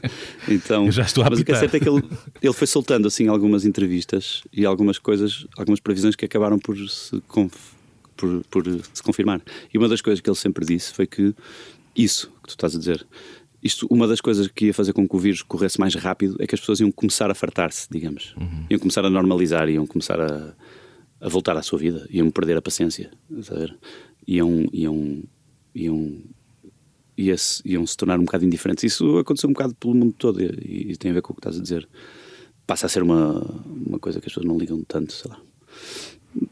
[0.49, 2.03] Então, já estou a mas o que é certo é que ele,
[2.43, 7.23] ele foi soltando assim algumas entrevistas e algumas coisas, algumas previsões que acabaram por se,
[8.17, 9.41] por, por se confirmar.
[9.73, 11.35] E uma das coisas que ele sempre disse foi que
[11.97, 13.07] isso que tu estás a dizer
[13.65, 16.47] isto, uma das coisas que ia fazer com que o vírus corresse mais rápido é
[16.47, 18.35] que as pessoas iam começar a fartar-se, digamos.
[18.39, 18.67] Uhum.
[18.69, 20.55] Iam começar a normalizar, iam começar a,
[21.19, 23.11] a, voltar à sua vida, iam perder a paciência,
[23.43, 23.75] saber?
[24.29, 25.23] Iam, iam,
[25.75, 26.23] iam,
[27.17, 28.85] iam, se, iam se tornar um bocado indiferentes.
[28.85, 31.41] Isso aconteceu um bocado pelo mundo todo e, e tem a ver com o que
[31.41, 31.89] estás a dizer.
[32.67, 33.41] Passa a ser uma,
[33.87, 35.41] uma coisa que as pessoas não ligam tanto, sei lá.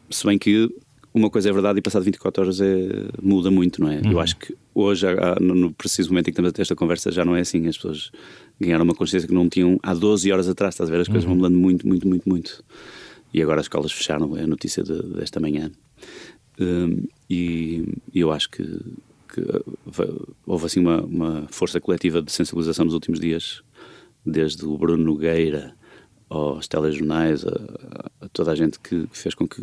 [0.08, 0.74] Se bem que
[1.12, 2.88] uma coisa é verdade e passado 24 horas é,
[3.20, 3.96] muda muito, não é?
[3.96, 4.12] Uhum.
[4.12, 5.06] Eu acho que hoje,
[5.40, 7.66] no preciso momento em que estamos a ter esta conversa, já não é assim.
[7.66, 8.10] As pessoas
[8.60, 10.74] ganharam uma consciência que não tinham há 12 horas atrás.
[10.74, 11.00] Estás a ver?
[11.00, 11.30] As coisas uhum.
[11.30, 12.64] vão mudando muito, muito, muito, muito.
[13.32, 15.70] E agora as escolas fecharam, é a notícia de, desta manhã.
[16.60, 19.42] Um, e, e, eu acho que, que
[20.46, 23.62] houve assim uma, uma, força coletiva de sensibilização nos últimos dias,
[24.24, 25.74] desde o Bruno Nogueira
[26.28, 29.62] aos telejornais, a, a toda a gente que fez com que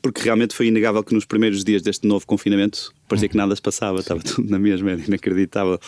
[0.00, 3.62] porque realmente foi inegável que nos primeiros dias deste novo confinamento parecia que nada se
[3.62, 5.78] passava, estava tudo na mesma, era inacreditável.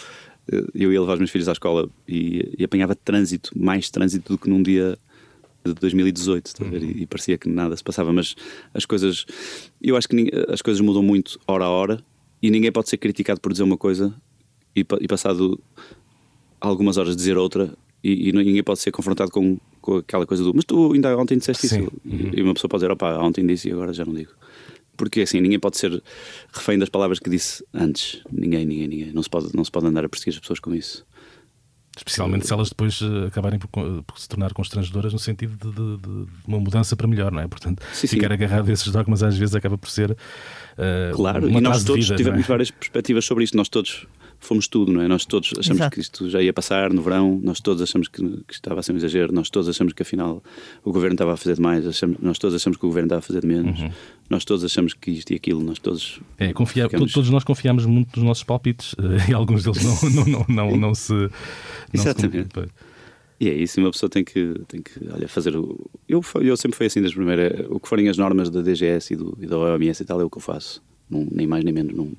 [0.74, 4.39] Eu ia levar os meus filhos à escola e, e apanhava trânsito, mais trânsito do
[4.39, 4.99] que num dia
[5.64, 6.76] de 2018, uhum.
[6.76, 8.34] e, e, parecia que nada se passava, mas
[8.72, 9.26] as coisas,
[9.82, 12.03] eu acho que as coisas mudam muito hora a hora
[12.41, 14.14] e ninguém pode ser criticado por dizer uma coisa
[14.74, 15.61] e, e passado
[16.61, 20.55] algumas horas dizer outra e, e, ninguém pode ser confrontado com, com aquela coisa do
[20.55, 21.82] mas tu ainda ontem disseste Sim.
[21.82, 22.30] isso uhum.
[22.34, 24.32] e uma pessoa pode dizer opá, ontem disse e agora já não digo
[24.96, 26.03] porque assim, ninguém pode ser
[26.53, 29.86] refém das palavras que disse antes ninguém, ninguém, ninguém, não se pode, não se pode
[29.86, 31.05] andar a perseguir as pessoas com isso
[31.99, 35.96] Especialmente se elas depois eh, acabarem por, por se tornar constrangedoras no sentido de, de,
[35.96, 37.49] de, uma mudança para melhor, não é?
[37.49, 38.34] Portanto, sim, ficar sim.
[38.34, 40.12] agarrado a esses dogmas às vezes acaba por ser.
[40.12, 42.49] Uh, claro, e nós todos vida, tivemos é?
[42.49, 44.07] várias perspectivas sobre isto, nós todos
[44.41, 45.09] fomos tudo, não é?
[45.09, 45.95] Nós todos achamos Exato.
[45.95, 48.93] que isto já ia passar no verão, nós todos achamos que, que, estava a ser
[48.93, 50.43] um exagero, nós todos achamos que afinal
[50.84, 53.22] o governo estava a fazer demais, achamos, nós todos achamos que o governo estava a
[53.22, 53.91] fazer de menos, uhum.
[54.30, 56.20] nós todos achamos que isto e aquilo, nós todos.
[56.39, 57.12] É, confia, ficamos...
[57.12, 60.76] todos nós confiamos muito nos nossos palpites eh, e alguns deles não, não, não, não,
[60.76, 61.12] não se.
[61.12, 61.30] Não
[61.93, 62.61] Exatamente.
[62.61, 62.68] Se...
[63.41, 65.89] E é isso, uma pessoa tem que, tem que olha, fazer o.
[66.09, 67.66] Eu, eu sempre fui assim das primeiras.
[67.70, 70.24] O que forem as normas da DGS e, do, e da OMS e tal é
[70.24, 70.82] o que eu faço.
[71.09, 71.95] Não, nem mais nem menos.
[71.95, 72.12] Não,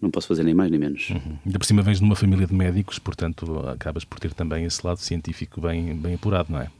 [0.00, 1.10] não posso fazer nem mais nem menos.
[1.10, 1.38] Uhum.
[1.44, 4.86] Ainda por cima vens de uma família de médicos, portanto acabas por ter também esse
[4.86, 6.70] lado científico bem, bem apurado, não é?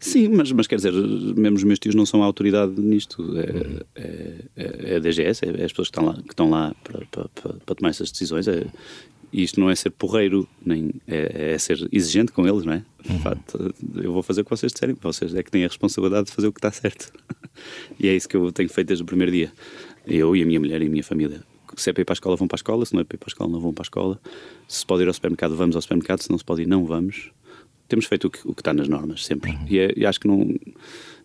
[0.00, 3.22] Sim, mas, mas quer dizer, mesmo os meus tios não são a autoridade nisto.
[3.36, 3.78] É, uhum.
[3.96, 6.74] é, é, é a DGS, é, é, as pessoas que estão lá, que estão lá
[6.84, 8.46] para, para, para tomar essas decisões.
[8.46, 8.64] É,
[9.32, 12.84] e isto não é ser porreiro, nem é, é ser exigente com eles, não é?
[13.08, 13.18] Uhum.
[13.18, 16.32] Fato, eu vou fazer o que vocês disserem, vocês é que têm a responsabilidade de
[16.32, 17.12] fazer o que está certo.
[17.98, 19.52] e é isso que eu tenho feito desde o primeiro dia.
[20.06, 21.42] Eu e a minha mulher e a minha família
[21.80, 23.16] se é para ir para a escola, vão para a escola, se não é para
[23.16, 24.20] ir para a escola, não vão para a escola.
[24.66, 27.30] Se pode ir ao supermercado, vamos ao supermercado, se não se pode ir, não vamos.
[27.88, 29.52] Temos feito o que, o que está nas normas, sempre.
[29.52, 29.66] Uhum.
[29.68, 30.54] E, é, e, acho que não.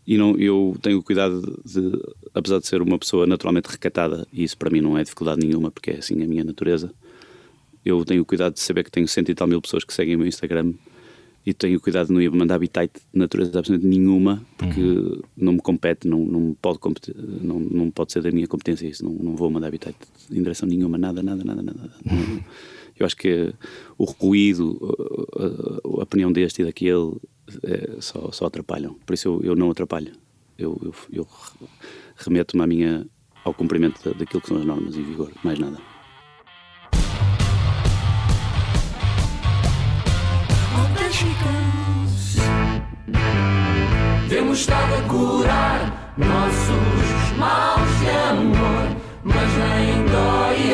[0.05, 1.91] E não, eu tenho cuidado de,
[2.33, 5.71] apesar de ser uma pessoa naturalmente recatada, e isso para mim não é dificuldade nenhuma,
[5.71, 6.93] porque é assim a minha natureza,
[7.85, 10.19] eu tenho cuidado de saber que tenho cento e tal mil pessoas que seguem o
[10.19, 10.73] meu Instagram
[11.45, 15.21] e tenho cuidado de não ir mandar habitat de natureza absolutamente nenhuma, porque uhum.
[15.35, 16.79] não me compete, não, não, pode
[17.41, 19.95] não, não pode ser da minha competência isso, não, não vou mandar habitat
[20.31, 21.91] em direção nenhuma, nada, nada, nada, nada.
[22.05, 22.41] Uhum.
[22.97, 23.51] Eu acho que
[23.97, 24.79] o ruído,
[25.35, 27.17] a, a, opinião deste e daquele,
[27.63, 28.95] é, só, só atrapalham.
[29.03, 30.13] Por isso eu, eu não atrapalho.
[30.59, 31.27] Eu, eu, eu
[32.15, 33.07] remeto-me à minha,
[33.43, 35.92] ao cumprimento daquilo que são as normas e vigor, mais nada.
[44.53, 50.73] Temos estado a curar nossos maus de amor, mas nem dói,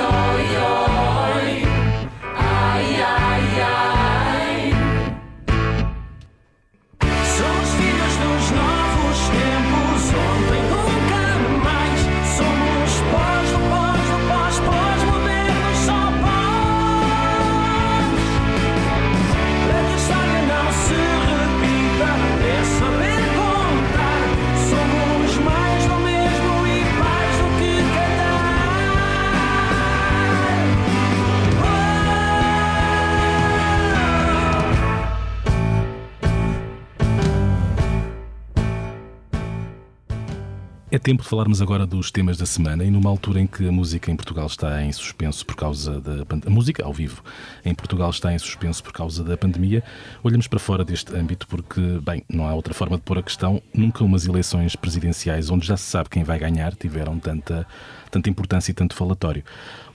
[40.91, 43.71] É tempo de falarmos agora dos temas da semana e numa altura em que a
[43.71, 47.23] música em Portugal está em suspenso por causa da música ao vivo
[47.63, 49.83] em Portugal está em suspenso por causa da pandemia,
[50.23, 53.61] olhamos para fora deste âmbito porque, bem, não há outra forma de pôr a questão.
[53.71, 57.67] Nunca umas eleições presidenciais onde já se sabe quem vai ganhar tiveram tanta
[58.09, 59.43] tanta importância e tanto falatório.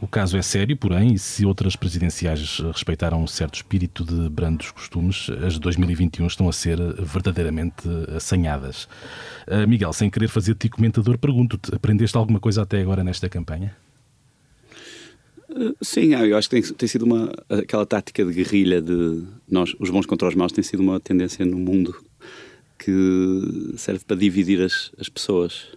[0.00, 4.70] O caso é sério, porém, e se outras presidenciais respeitaram um certo espírito de brandos
[4.70, 8.88] costumes, as de 2021 estão a ser verdadeiramente assanhadas.
[9.46, 13.74] Uh, Miguel, sem querer fazer-te comentador, pergunto-te: aprendeste alguma coisa até agora nesta campanha?
[15.80, 19.88] Sim, eu acho que tem, tem, sido uma aquela tática de guerrilha de nós, os
[19.88, 21.94] bons contra os maus, tem sido uma tendência no mundo
[22.78, 25.68] que serve para dividir as, as pessoas.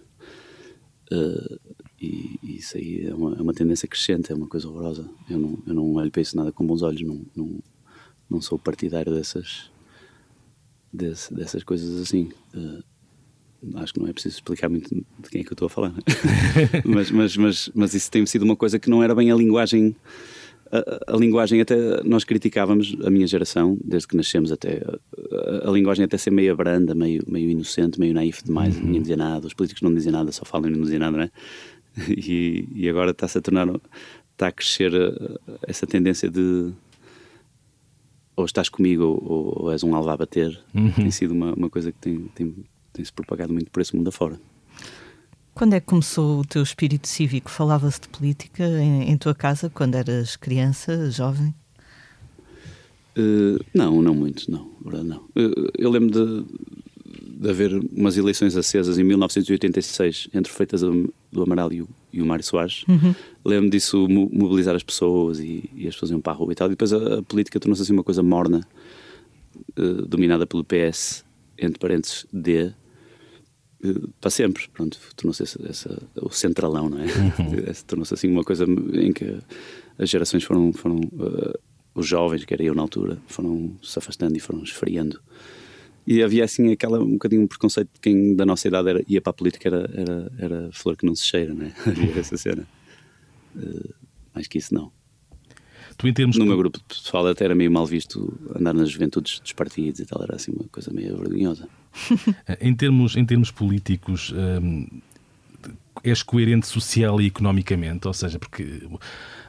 [1.10, 1.58] Uh,
[2.00, 5.08] e, e isso aí é uma, é uma, tendência crescente, é uma coisa horrorosa.
[5.28, 7.58] Eu não, eu não olho para isso nada com bons olhos, não, não,
[8.30, 9.70] não sou partidário dessas,
[10.92, 12.30] desse, dessas coisas assim.
[12.54, 12.82] Uh,
[13.76, 15.92] acho que não é preciso explicar muito de quem é que eu estou a falar.
[16.84, 19.96] mas, mas, mas, mas isso tem sido uma coisa que não era bem a linguagem.
[20.70, 25.72] A, a, linguagem até nós criticávamos a minha geração desde que nascemos até a, a
[25.72, 28.84] linguagem até ser meio branda meio meio inocente meio naif demais uhum.
[28.84, 31.24] ninguém dizia nada os políticos não dizem nada só falam e não dizem nada não
[31.24, 31.30] é?
[32.08, 33.68] e, e agora está-se a tornar
[34.32, 36.72] está a crescer eh, essa tendência de
[38.36, 40.92] ou estás comigo ou, ou és um alvo a bater uhum.
[40.92, 42.54] tem sido uma, uma coisa que tem, tem,
[42.92, 44.38] tem se propagado muito por esse mundo afora.
[45.54, 47.50] Quando é que começou o teu espírito cívico?
[47.50, 51.52] Falava-se de política em, em, tua casa quando eras criança, jovem?
[53.18, 54.70] Uh, não, não muito, não.
[55.02, 55.16] não.
[55.36, 56.46] Uh, eu lembro de,
[57.38, 62.26] de haver umas eleições acesas em 1986 entre Freitas do Amaral e o, e o
[62.26, 62.84] Mário Soares.
[62.88, 63.14] Uhum.
[63.44, 66.66] Lembro disso mobilizar as pessoas e, e, as pessoas iam para a rua e tal.
[66.66, 68.66] E depois a, a política tornou-se assim uma coisa morna,
[69.78, 71.24] uh, dominada pelo PS,
[71.56, 72.72] entre parênteses D,
[73.84, 74.66] uh, para sempre.
[74.72, 75.44] Pronto, tornou-se
[76.20, 77.04] o centralão, não é?
[77.04, 77.72] Uhum.
[77.86, 79.38] tornou-se assim uma coisa em que
[79.96, 80.72] as gerações foram.
[80.72, 81.56] foram uh,
[81.94, 85.20] os jovens, que era eu na altura, foram se afastando e foram esfriando.
[86.10, 89.20] E havia assim aquela, um bocadinho um preconceito de quem da nossa idade era, ia
[89.20, 91.70] para a política era, era, era flor que não se cheira, né?
[91.84, 92.66] havia essa cena.
[93.54, 93.92] Uh,
[94.34, 94.90] mais que isso, não.
[95.98, 99.38] Tu, em termos no meu grupo pessoal até era meio mal visto andar nas juventudes
[99.38, 101.68] dos partidos e tal, era assim uma coisa meio vergonhosa.
[102.58, 104.86] em, termos, em termos políticos, hum,
[106.02, 108.08] és coerente social e economicamente?
[108.08, 108.80] Ou seja, porque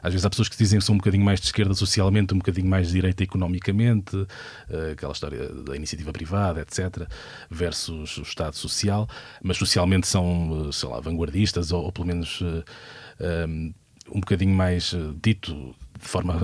[0.02, 2.38] às vezes há pessoas que dizem que são um bocadinho mais de esquerda socialmente, um
[2.38, 4.26] bocadinho mais de direita economicamente,
[4.70, 7.06] eh, aquela história da iniciativa privada, etc.,
[7.50, 9.08] versus o Estado social,
[9.42, 12.40] mas socialmente são, eh, sei lá, vanguardistas ou, ou pelo menos
[13.20, 13.46] eh,
[14.12, 16.34] um bocadinho mais dito de forma,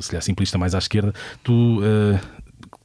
[0.00, 1.12] se calhar, simplista, mais à esquerda.
[1.44, 1.80] Tu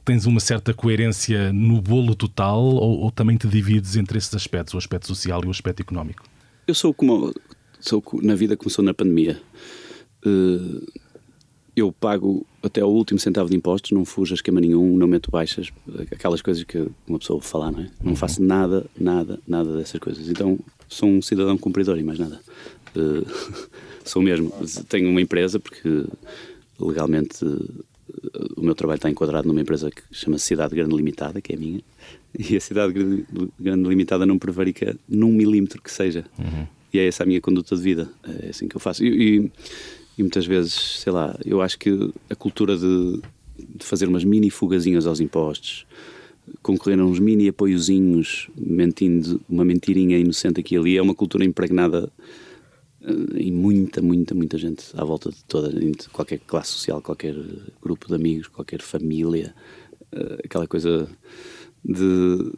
[0.04, 4.74] tens uma certa coerência no bolo total ou, ou, também te divides entre esses aspectos,
[4.74, 6.24] o aspecto social e o aspecto económico?
[6.66, 7.32] Eu sou como
[7.80, 9.40] sou na vida começou na pandemia.
[10.24, 11.02] Eh,
[11.76, 15.30] eu pago até o último centavo de impostos, não fujo a esquema nenhum, não meto
[15.30, 15.72] baixas,
[16.10, 17.90] aquelas coisas que uma pessoa falar, não é?
[18.00, 18.16] Não uhum.
[18.16, 20.28] faço nada, nada, nada dessas coisas.
[20.28, 20.58] Então
[20.88, 22.40] sou um cidadão cumpridor e mais nada.
[22.94, 23.26] Uh,
[24.04, 24.52] sou mesmo.
[24.88, 26.06] Tenho uma empresa porque
[26.78, 27.84] legalmente uh,
[28.56, 31.58] o meu trabalho está enquadrado numa empresa que chama Cidade Grande Limitada, que é a
[31.58, 31.80] minha,
[32.38, 32.94] e a Cidade
[33.58, 36.24] Grande Limitada não prevarica num milímetro que seja.
[36.38, 36.68] Uhum.
[36.92, 38.08] E é essa a minha conduta de vida.
[38.44, 39.04] É assim que eu faço.
[39.04, 39.50] e, e
[40.16, 43.20] e muitas vezes, sei lá, eu acho que a cultura de,
[43.58, 45.86] de fazer umas mini fugazinhas aos impostos,
[46.62, 51.44] concorrer a uns mini apoiozinhos, mentindo uma mentirinha inocente aqui e ali, é uma cultura
[51.44, 52.12] impregnada
[53.02, 55.72] eh, em muita, muita, muita gente à volta de toda,
[56.12, 57.34] qualquer classe social, qualquer
[57.82, 59.54] grupo de amigos, qualquer família,
[60.12, 61.08] eh, aquela coisa
[61.84, 62.52] de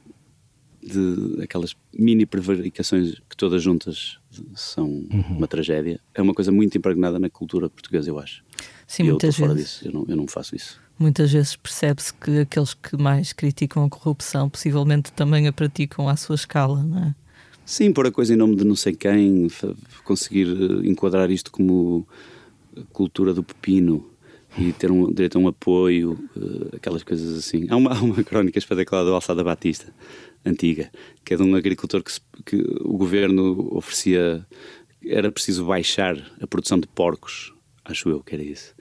[0.87, 4.19] de aquelas mini prevaricações que todas juntas
[4.55, 5.25] são uhum.
[5.37, 8.43] uma tragédia, é uma coisa muito impregnada na cultura portuguesa, eu acho.
[8.87, 9.63] Sim, e muitas eu vezes.
[9.63, 10.81] Disso, eu, não, eu não faço isso.
[10.99, 16.17] Muitas vezes percebe-se que aqueles que mais criticam a corrupção possivelmente também a praticam à
[16.17, 17.15] sua escala, não é?
[17.67, 19.49] Sim, pôr a coisa em nome de não sei quem,
[20.05, 22.07] conseguir eh, enquadrar isto como
[22.93, 24.09] cultura do pepino
[24.57, 27.67] e ter um, direito a um apoio, eh, aquelas coisas assim.
[27.69, 29.93] Há uma, há uma crónica espetacular do Alçada Batista,
[30.47, 30.91] antiga,
[31.25, 34.47] que é de um agricultor que, se, que o governo oferecia,
[35.05, 37.53] era preciso baixar a produção de porcos,
[37.85, 38.75] acho eu que era isso.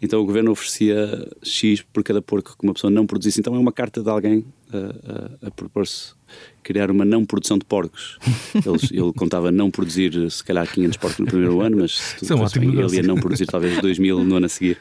[0.00, 3.40] Então o governo oferecia X por cada porco que uma pessoa não produzisse.
[3.40, 6.14] Então é uma carta de alguém a, a, a propor-se
[6.62, 8.18] criar uma não produção de porcos.
[8.54, 12.60] Ele, ele, contava não produzir, se calhar, 500 porcos no primeiro ano, mas isso é
[12.60, 14.78] bem, ele ia não produzir talvez 2 mil no ano a seguir.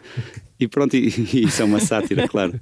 [0.60, 2.60] E pronto, e, e isso é uma sátira, claro.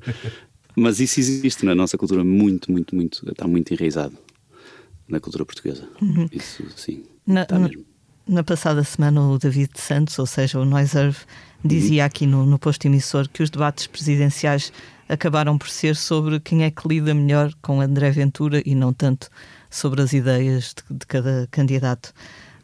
[0.76, 4.17] Mas isso existe na nossa cultura muito, muito, muito, está muito enraizado
[5.07, 5.88] na cultura portuguesa.
[6.01, 6.28] Uhum.
[6.32, 7.86] Isso sim, na, está mesmo.
[8.28, 11.17] Na passada semana, o David Santos, ou seja, o Noiserve,
[11.63, 12.07] dizia uhum.
[12.07, 14.71] aqui no, no posto emissor que os debates presidenciais
[15.09, 19.30] acabaram por ser sobre quem é que lida melhor com André Ventura e não tanto
[19.69, 22.13] sobre as ideias de, de cada candidato.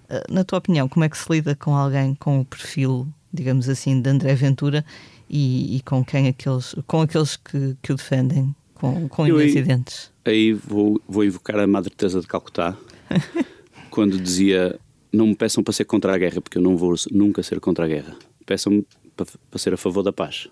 [0.10, 3.68] Ah, na tua opinião, como é que se lida com alguém com o perfil, digamos
[3.70, 4.86] assim, de André Ventura
[5.30, 10.12] e, e com quem aqueles, com aqueles que, que o defendem, com, com incidentes.
[10.26, 12.76] Aí, aí vou, vou invocar a Madre Teresa de Calcutá,
[13.92, 14.80] quando dizia
[15.12, 17.86] não me peçam para ser contra a guerra, porque eu não vou nunca ser contra
[17.86, 18.16] a guerra.
[18.46, 20.48] Peçam-me para, para ser a favor da paz.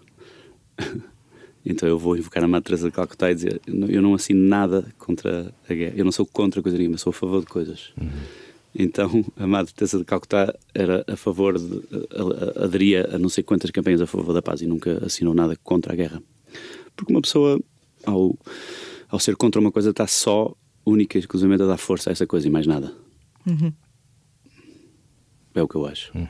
[1.65, 4.85] então eu vou invocar a Madre Teresa de Calcutá e dizer eu não assino nada
[4.97, 5.93] contra a guerra.
[5.95, 7.91] Eu não sou contra coisa nenhuma, sou a favor de coisas.
[7.99, 8.09] Uhum.
[8.73, 11.81] Então a Madre Teresa de Calcutá era a favor, de,
[12.55, 15.93] aderia a não sei quantas campanhas a favor da paz e nunca assinou nada contra
[15.93, 16.21] a guerra.
[16.95, 17.59] Porque uma pessoa,
[18.05, 18.37] ao,
[19.09, 20.55] ao ser contra uma coisa, está só
[20.85, 22.93] única e exclusivamente a dar força a essa coisa e mais nada.
[25.53, 26.11] É o que eu acho.
[26.15, 26.29] I'm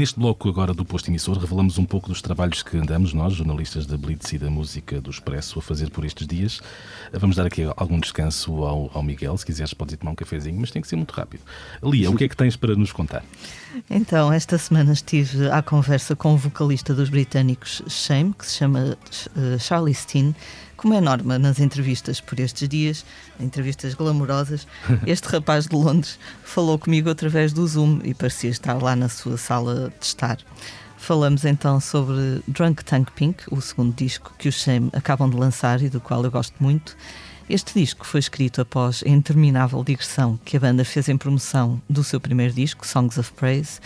[0.00, 3.84] Neste bloco agora do Posto Emissor, revelamos um pouco dos trabalhos que andamos, nós, jornalistas
[3.84, 6.62] da Blitz e da Música do Expresso, a fazer por estes dias.
[7.12, 10.58] Vamos dar aqui algum descanso ao, ao Miguel, se quiseres podes ir tomar um cafezinho,
[10.58, 11.42] mas tem que ser muito rápido.
[11.82, 13.22] Lia, o que é que tens para nos contar?
[13.90, 18.96] Então, esta semana estive à conversa com o vocalista dos britânicos Shame, que se chama
[19.36, 20.34] eh, Charlie Steen.
[20.80, 23.04] Como é norma nas entrevistas por estes dias,
[23.38, 24.66] entrevistas glamourosas,
[25.06, 29.36] este rapaz de Londres falou comigo através do Zoom e parecia estar lá na sua
[29.36, 30.38] sala de estar.
[30.96, 35.82] Falamos então sobre Drunk Tank Pink, o segundo disco que os Shame acabam de lançar
[35.82, 36.96] e do qual eu gosto muito.
[37.46, 42.02] Este disco foi escrito após a interminável digressão que a banda fez em promoção do
[42.02, 43.80] seu primeiro disco, Songs of Praise,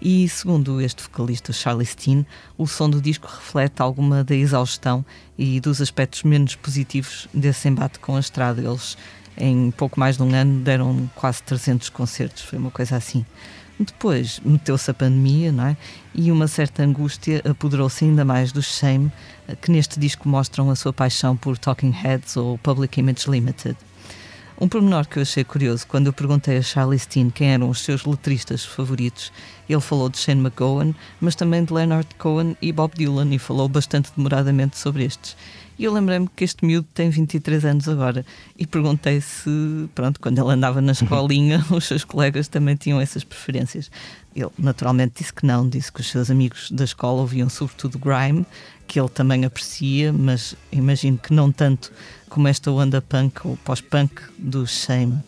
[0.00, 2.24] e segundo este vocalista Charlie Steen,
[2.56, 5.04] o som do disco reflete alguma da exaustão
[5.36, 8.62] e dos aspectos menos positivos desse embate com a estrada.
[8.62, 8.96] Eles,
[9.36, 13.26] em pouco mais de um ano, deram quase 300 concertos, foi uma coisa assim.
[13.78, 15.76] Depois meteu-se a pandemia, não é?
[16.14, 19.10] E uma certa angústia apoderou-se ainda mais do Shame,
[19.60, 23.76] que neste disco mostram a sua paixão por Talking Heads ou Public Image Limited.
[24.60, 27.80] Um pormenor que eu achei curioso, quando eu perguntei a Charlie Steen quem eram os
[27.80, 29.32] seus letristas favoritos,
[29.72, 33.68] ele falou de Shane McGowan, mas também de Leonard Cohen e Bob Dylan, e falou
[33.68, 35.36] bastante demoradamente sobre estes.
[35.80, 38.26] E eu lembrei-me que este miúdo tem 23 anos agora
[38.58, 43.24] e perguntei se, pronto, quando ele andava na escolinha, os seus colegas também tinham essas
[43.24, 43.90] preferências.
[44.36, 48.44] Ele naturalmente disse que não, disse que os seus amigos da escola ouviam sobretudo grime,
[48.86, 51.90] que ele também aprecia, mas imagino que não tanto
[52.28, 55.18] como esta onda punk ou pós-punk do Shame.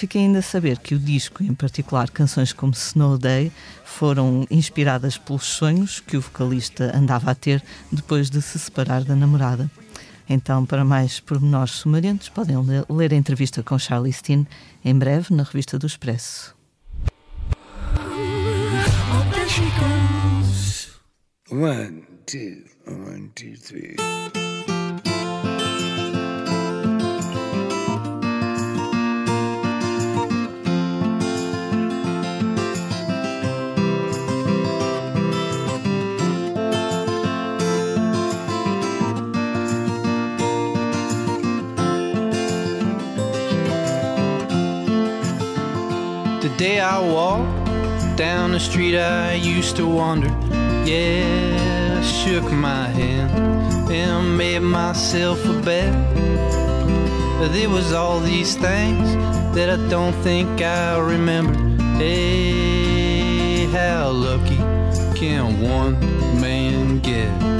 [0.00, 3.52] Fiquei ainda a saber que o disco, em particular canções como Snow Day,
[3.84, 9.14] foram inspiradas pelos sonhos que o vocalista andava a ter depois de se separar da
[9.14, 9.70] namorada.
[10.26, 14.46] Então, para mais pormenores sumarentos, podem ler- ler a entrevista com Charlie Steen
[14.82, 16.56] em breve na revista do Expresso.
[21.50, 23.96] One, two, one, two, three.
[46.90, 50.28] I walked down the street I used to wander.
[50.84, 53.30] Yeah, I shook my hand
[53.92, 55.94] and made myself a bet.
[57.38, 59.14] But there was all these things
[59.54, 61.54] that I don't think I remember.
[61.96, 64.56] Hey, how lucky
[65.14, 65.94] can one
[66.40, 67.59] man get?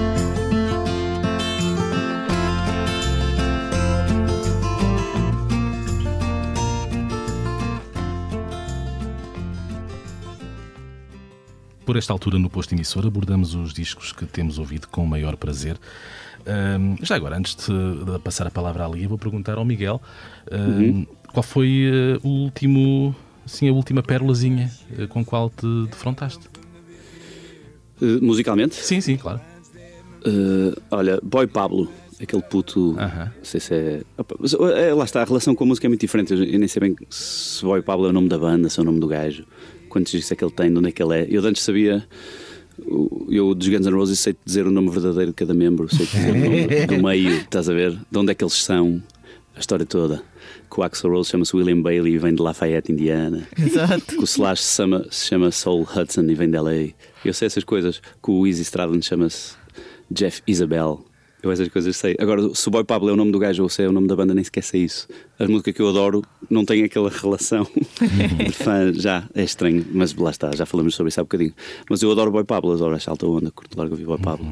[11.90, 15.36] Por esta altura, no posto emissor, abordamos os discos que temos ouvido com o maior
[15.36, 15.76] prazer.
[16.46, 20.00] Ahm, já agora, antes de, passar a palavra à Lia, vou perguntar ao Miguel
[20.52, 23.12] ahm, qual foi eh, o último,
[23.44, 26.48] assim, a última pérolazinha eh, com qual te defrontaste?
[28.00, 29.40] Eh, musicalmente, Sim, sim, claro.
[30.92, 31.90] olha, Boy Pablo,
[32.22, 32.94] aquele puto.
[33.00, 33.32] Aham.
[33.36, 34.02] Não sei se é.
[34.78, 36.34] Eh, lá está, a relação com a música é muito diferente.
[36.34, 38.84] Eu nem sei bem se Boy Pablo é o nome da banda, se é o
[38.84, 39.44] nome do gajo,
[39.90, 41.26] quantos discos é que ele tem, de onde é que ele é.
[41.28, 42.06] Eu antes sabia.
[43.28, 46.30] Eu dos Guns N' Roses sei dizer o nome verdadeiro de cada membro, sei dizer
[46.30, 47.98] o nome do meio, estás a ver?
[48.10, 49.02] De onde é que eles são,
[49.54, 50.22] a história toda.
[50.70, 53.46] Que o Axel Rose chama-se William Bailey e vem de Lafayette, Indiana.
[53.58, 54.16] Exato.
[54.16, 56.94] Que o Slash se chama, se chama Soul Hudson e vem de LA.
[57.24, 58.00] Eu sei essas coisas.
[58.22, 59.54] Que o Easy Stradlin chama-se
[60.10, 61.04] Jeff Isabel.
[61.42, 62.14] Eu essas coisas sei.
[62.18, 64.06] Agora, se o Boy Pablo é o nome do gajo ou se é o nome
[64.06, 65.08] da banda, nem sequer sei isso.
[65.38, 67.66] As músicas que eu adoro não têm aquela relação
[68.36, 68.92] de fã.
[68.92, 71.54] Já é estranho, mas lá está, já falamos sobre isso há bocadinho.
[71.88, 74.46] Mas eu adoro Boy Pablo, adoro esta alta onda, curto largo ouvir Boy Pablo.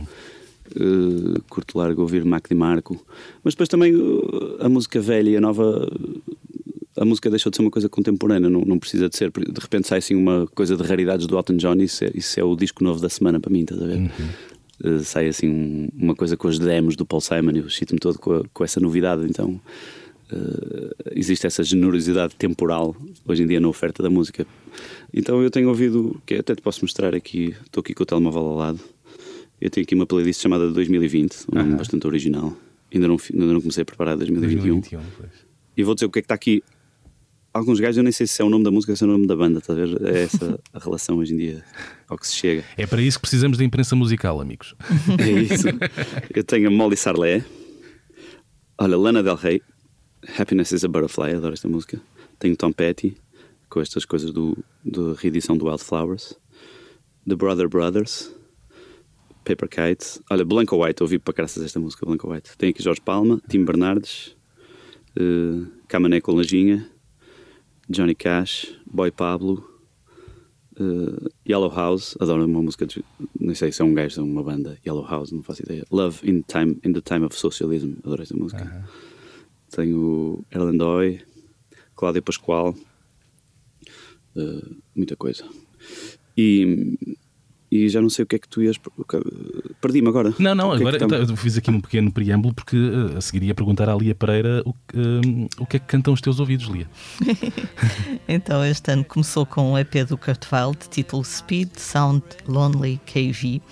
[0.76, 3.02] Uh, curto largo ouvir Mac DiMarco.
[3.44, 5.86] Mas depois também uh, a música velha e a nova.
[6.96, 9.30] A música deixou de ser uma coisa contemporânea, não, não precisa de ser.
[9.30, 12.40] De repente sai assim uma coisa de raridades do Elton John e isso é, isso
[12.40, 14.10] é o disco novo da semana para mim, estás a ver?
[14.82, 17.98] Uh, sai assim um- uma coisa com os demos do Paul Simon e eu excito-me
[17.98, 19.24] todo com, a- com essa novidade.
[19.28, 19.60] Então
[20.32, 22.94] uh, existe essa generosidade temporal
[23.26, 24.46] hoje em dia na oferta da música.
[25.12, 28.42] Então eu tenho ouvido, que até te posso mostrar aqui, estou aqui com o telemóvel
[28.42, 28.80] ao lado.
[29.60, 32.56] Eu tenho aqui uma playlist chamada 2020, um nome bastante original.
[32.94, 34.80] Ainda não, ainda não comecei a preparar 2021.
[34.80, 35.30] 2021, pois.
[35.76, 36.62] E vou dizer o que é que está aqui.
[37.58, 39.10] Alguns gajos, eu nem sei se é o nome da música ou se é o
[39.10, 40.14] nome da banda, estás a ver?
[40.14, 41.64] É essa a relação hoje em dia
[42.08, 42.64] ao que se chega.
[42.76, 44.76] É para isso que precisamos da imprensa musical, amigos.
[45.18, 45.66] É isso.
[46.32, 47.44] Eu tenho a Molly Sarlé,
[48.78, 49.60] olha, Lana Del Rey,
[50.38, 52.00] Happiness is a Butterfly, adoro esta música.
[52.38, 53.16] Tenho Tom Petty,
[53.68, 56.34] com estas coisas do, da reedição do Wildflowers.
[57.26, 58.32] The Brother Brothers,
[59.44, 60.20] Paper Kite.
[60.30, 62.56] Olha, Blanco White, ouvi para graças esta música, Blanco White.
[62.56, 64.36] Tenho aqui Jorge Palma, Tim Bernardes,
[65.18, 66.88] uh, Camané com Lajinha,
[67.88, 69.64] Johnny Cash, Boy Pablo,
[70.78, 73.04] uh, Yellow House, adoro uma música, de,
[73.38, 75.84] não sei se é um gajo ou uma banda, Yellow House, não faço ideia.
[75.90, 78.88] Love in, time, in the Time of Socialism, adoro esta música.
[79.70, 81.20] Tenho Erland Doy,
[81.94, 82.74] Cláudia Pascoal,
[84.36, 85.44] uh, muita coisa.
[86.36, 86.96] E,
[87.70, 88.76] e já não sei o que é que tu ias.
[89.80, 90.34] Perdi-me agora.
[90.38, 93.54] Não, não, é agora eu fiz aqui um pequeno preâmbulo porque eh, a seguir ia
[93.54, 96.66] perguntar à Lia Pereira o, que, eh, o que é que cantam os teus ouvidos,
[96.66, 96.88] Lia.
[98.30, 103.00] Então, este ano começou com o EP do Kurt Weill, de título Speed Sound Lonely
[103.06, 103.62] KV.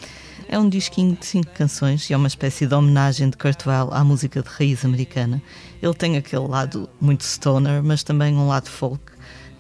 [0.49, 3.93] É um disquinho de cinco canções e é uma espécie de homenagem de Kurt Weill
[3.93, 5.43] à música de raiz americana.
[5.83, 9.06] Ele tem aquele lado muito stoner, mas também um lado folk,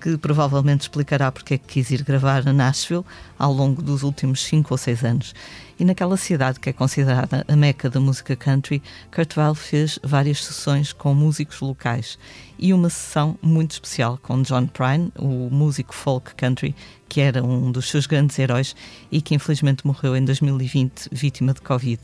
[0.06, 3.04] que provavelmente explicará porque é que quis ir gravar a Nashville
[3.36, 5.34] ao longo dos últimos cinco ou seis anos.
[5.80, 8.80] E naquela cidade que é considerada a meca da música country,
[9.12, 12.20] Kurt Weill fez várias sessões com músicos locais
[12.56, 16.72] e uma sessão muito especial com John Prine, o músico folk country,
[17.08, 18.76] que era um dos seus grandes heróis
[19.10, 22.00] e que infelizmente morreu em 2020 vítima de Covid.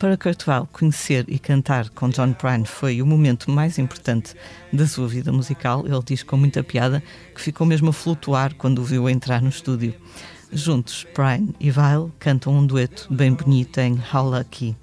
[0.00, 4.34] Para Weill, conhecer e cantar com John Prine foi o momento mais importante
[4.72, 5.84] da sua vida musical.
[5.86, 7.02] Ele diz com muita piada
[7.34, 9.94] que ficou mesmo a flutuar quando o viu entrar no estúdio.
[10.50, 14.74] Juntos, Prine e Weill cantam um dueto bem bonito em How Lucky.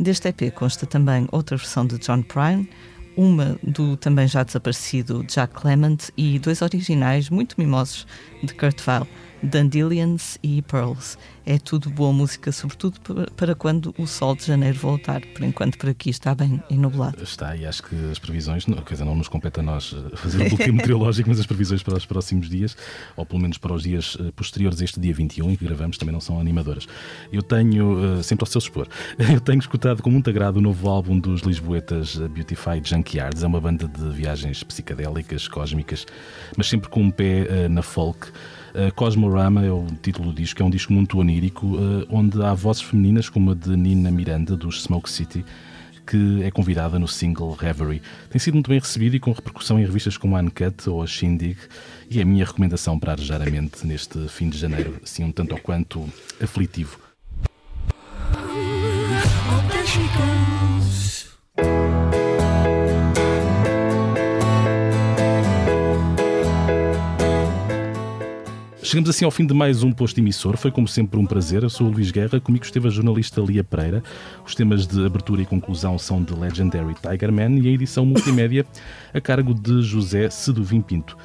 [0.00, 2.66] Deste EP consta também outra versão de John Prine,
[3.14, 8.06] uma do também já desaparecido Jack Clement e dois originais muito mimosos
[8.42, 9.06] de Kurt Weill,
[9.46, 11.16] Dandelions e Pearls.
[11.48, 15.20] É tudo boa música, sobretudo pa- para quando o sol de janeiro voltar.
[15.20, 17.22] Por enquanto, por aqui está bem ennublado.
[17.22, 20.42] Está, e acho que as previsões, quer dizer, não nos compete a nós eh, fazer
[20.44, 22.76] o bloqueio meteorológico, mas as previsões para os próximos dias,
[23.16, 25.96] ou pelo menos para os dias eh, posteriores a este dia 21, em que gravamos,
[25.98, 26.88] também não são animadoras.
[27.32, 30.88] Eu tenho, eh, sempre ao seu expor, eu tenho escutado com muito agrado o novo
[30.88, 33.44] álbum dos Lisboetas Beautified Junkyards.
[33.44, 36.04] É uma banda de viagens psicadélicas, cósmicas,
[36.56, 38.32] mas sempre com um pé na folk.
[38.76, 42.52] Uh, Cosmorama é o título do disco, é um disco muito onírico, uh, onde há
[42.52, 45.42] vozes femininas como a de Nina Miranda, dos Smoke City,
[46.06, 48.02] que é convidada no single Reverie.
[48.28, 51.06] Tem sido muito bem recebido e com repercussão em revistas como a Uncut ou a
[51.06, 51.56] Shindig,
[52.10, 55.32] e é a minha recomendação para arejar a mente neste fim de janeiro, assim um
[55.32, 56.06] tanto ou quanto
[56.38, 57.00] aflitivo.
[68.86, 70.56] Chegamos assim ao fim de mais um posto emissor.
[70.56, 71.64] Foi como sempre um prazer.
[71.64, 74.00] Eu sou o Luís Guerra, comigo esteve a jornalista Lia Pereira.
[74.46, 78.64] Os temas de abertura e conclusão são de Legendary Tiger Man e a edição multimédia
[79.12, 81.18] a cargo de José Seduvim Pinto.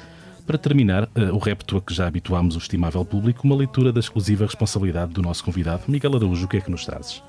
[0.44, 4.00] Para terminar, eh, o repto a que já habituámos o estimável público, uma leitura da
[4.00, 5.84] exclusiva responsabilidade do nosso convidado.
[5.86, 7.22] Miguel Araújo, o que é que nos trazes?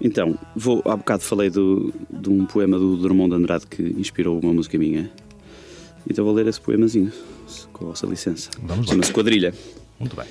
[0.00, 4.40] Então, vou, há bocado falei do, de um poema do Drummond de Andrade que inspirou
[4.40, 5.10] uma música minha.
[6.08, 7.12] Então vou ler esse poemazinho,
[7.72, 8.50] com a vossa licença.
[8.62, 8.92] Vamos lá.
[8.92, 9.54] Chama-se Quadrilha.
[9.98, 10.26] Muito bem.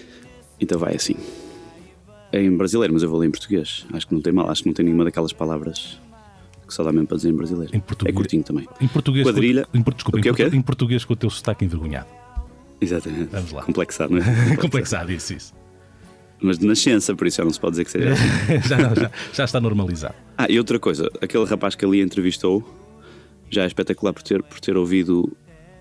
[0.59, 1.15] Então vai assim.
[2.31, 3.85] É em brasileiro, mas eu vou ler em português.
[3.93, 5.99] Acho que não tem mal, acho que não tem nenhuma daquelas palavras
[6.67, 7.75] que só dá mesmo para dizer em brasileiro.
[7.75, 8.67] Em português- É curtinho também.
[8.79, 9.65] Em português, Quadrilha.
[9.71, 10.43] Com, em, desculpa, O quê, em, o quê?
[10.43, 12.07] portu- em português com o teu sotaque envergonhado.
[12.79, 13.29] Exatamente.
[13.31, 13.63] Vamos lá.
[13.63, 14.55] Complexado, não é?
[14.57, 15.53] Complexado, isso, isso.
[16.41, 18.61] Mas de nascença, por isso já não se pode dizer que seja assim.
[18.69, 20.13] já, não, já, já está normalizado.
[20.37, 22.63] Ah, e outra coisa, aquele rapaz que ali entrevistou
[23.49, 25.35] já é espetacular por ter, por ter ouvido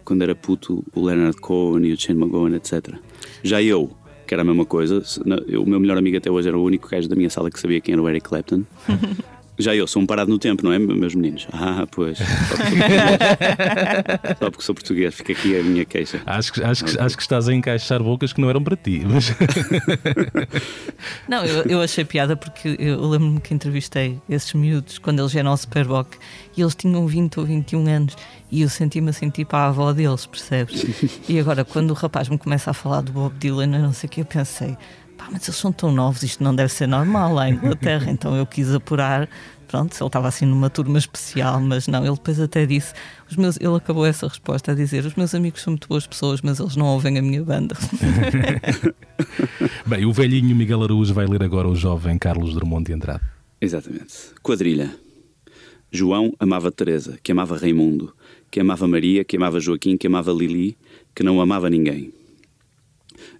[0.09, 2.95] quando era puto o Leonard Cohen e o Shane McGowan, etc.
[3.43, 3.91] Já eu,
[4.27, 5.03] que era a mesma coisa,
[5.47, 7.61] eu- o meu melhor amigo até hoje era o único gajo da minha sala que
[7.61, 8.63] sabia quem era o Eric Clapton.
[9.61, 11.49] Já eu sou um parado no tempo, não é, meus meninos?
[11.53, 12.17] Ah, pois.
[12.19, 12.25] Só
[12.57, 12.79] porque,
[14.39, 16.23] só porque sou português, fica aqui a minha queixa.
[16.25, 19.03] Acho que, acho, que, acho que estás a encaixar bocas que não eram para ti.
[19.05, 19.35] Mas...
[21.29, 25.51] Não, eu, eu achei piada porque eu lembro-me que entrevistei esses miúdos quando eles eram
[25.51, 26.17] ao Superboc
[26.57, 28.17] e eles tinham 20 ou 21 anos
[28.51, 30.85] e eu senti-me assim tipo a avó deles, percebes?
[31.29, 34.09] E agora quando o rapaz me começa a falar do Bob Dylan, eu não sei
[34.09, 34.77] o que, eu pensei,
[35.17, 38.37] pá, mas eles são tão novos, isto não deve ser normal lá em Inglaterra, então
[38.37, 39.29] eu quis apurar.
[39.67, 42.95] Pronto, ele estava assim numa turma especial, mas não, ele depois até disse:
[43.31, 46.41] os meus, ele acabou essa resposta a dizer: os meus amigos são muito boas pessoas,
[46.41, 47.77] mas eles não ouvem a minha banda.
[49.87, 53.21] Bem, o velhinho Miguel Araújo vai ler agora o jovem Carlos Drummond de Andrade.
[53.61, 54.15] Exatamente.
[54.43, 54.91] Quadrilha.
[55.91, 58.15] João amava Teresa, que amava Raimundo,
[58.51, 60.77] que amava Maria, que amava Joaquim, que amava Lili,
[61.15, 62.13] que não amava ninguém.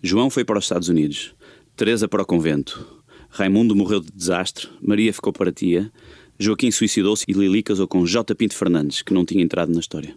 [0.03, 1.35] João foi para os Estados Unidos,
[1.77, 2.87] Teresa para o convento.
[3.31, 5.93] Raimundo morreu de desastre, Maria ficou para tia,
[6.39, 8.35] Joaquim suicidou-se e Lili casou com J.
[8.35, 10.17] Pinto Fernandes, que não tinha entrado na história.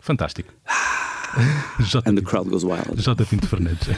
[0.00, 0.52] Fantástico.
[1.80, 2.02] J.
[2.08, 3.00] And the crowd goes wild.
[3.00, 3.24] J.
[3.24, 3.88] Pinto Fernandes.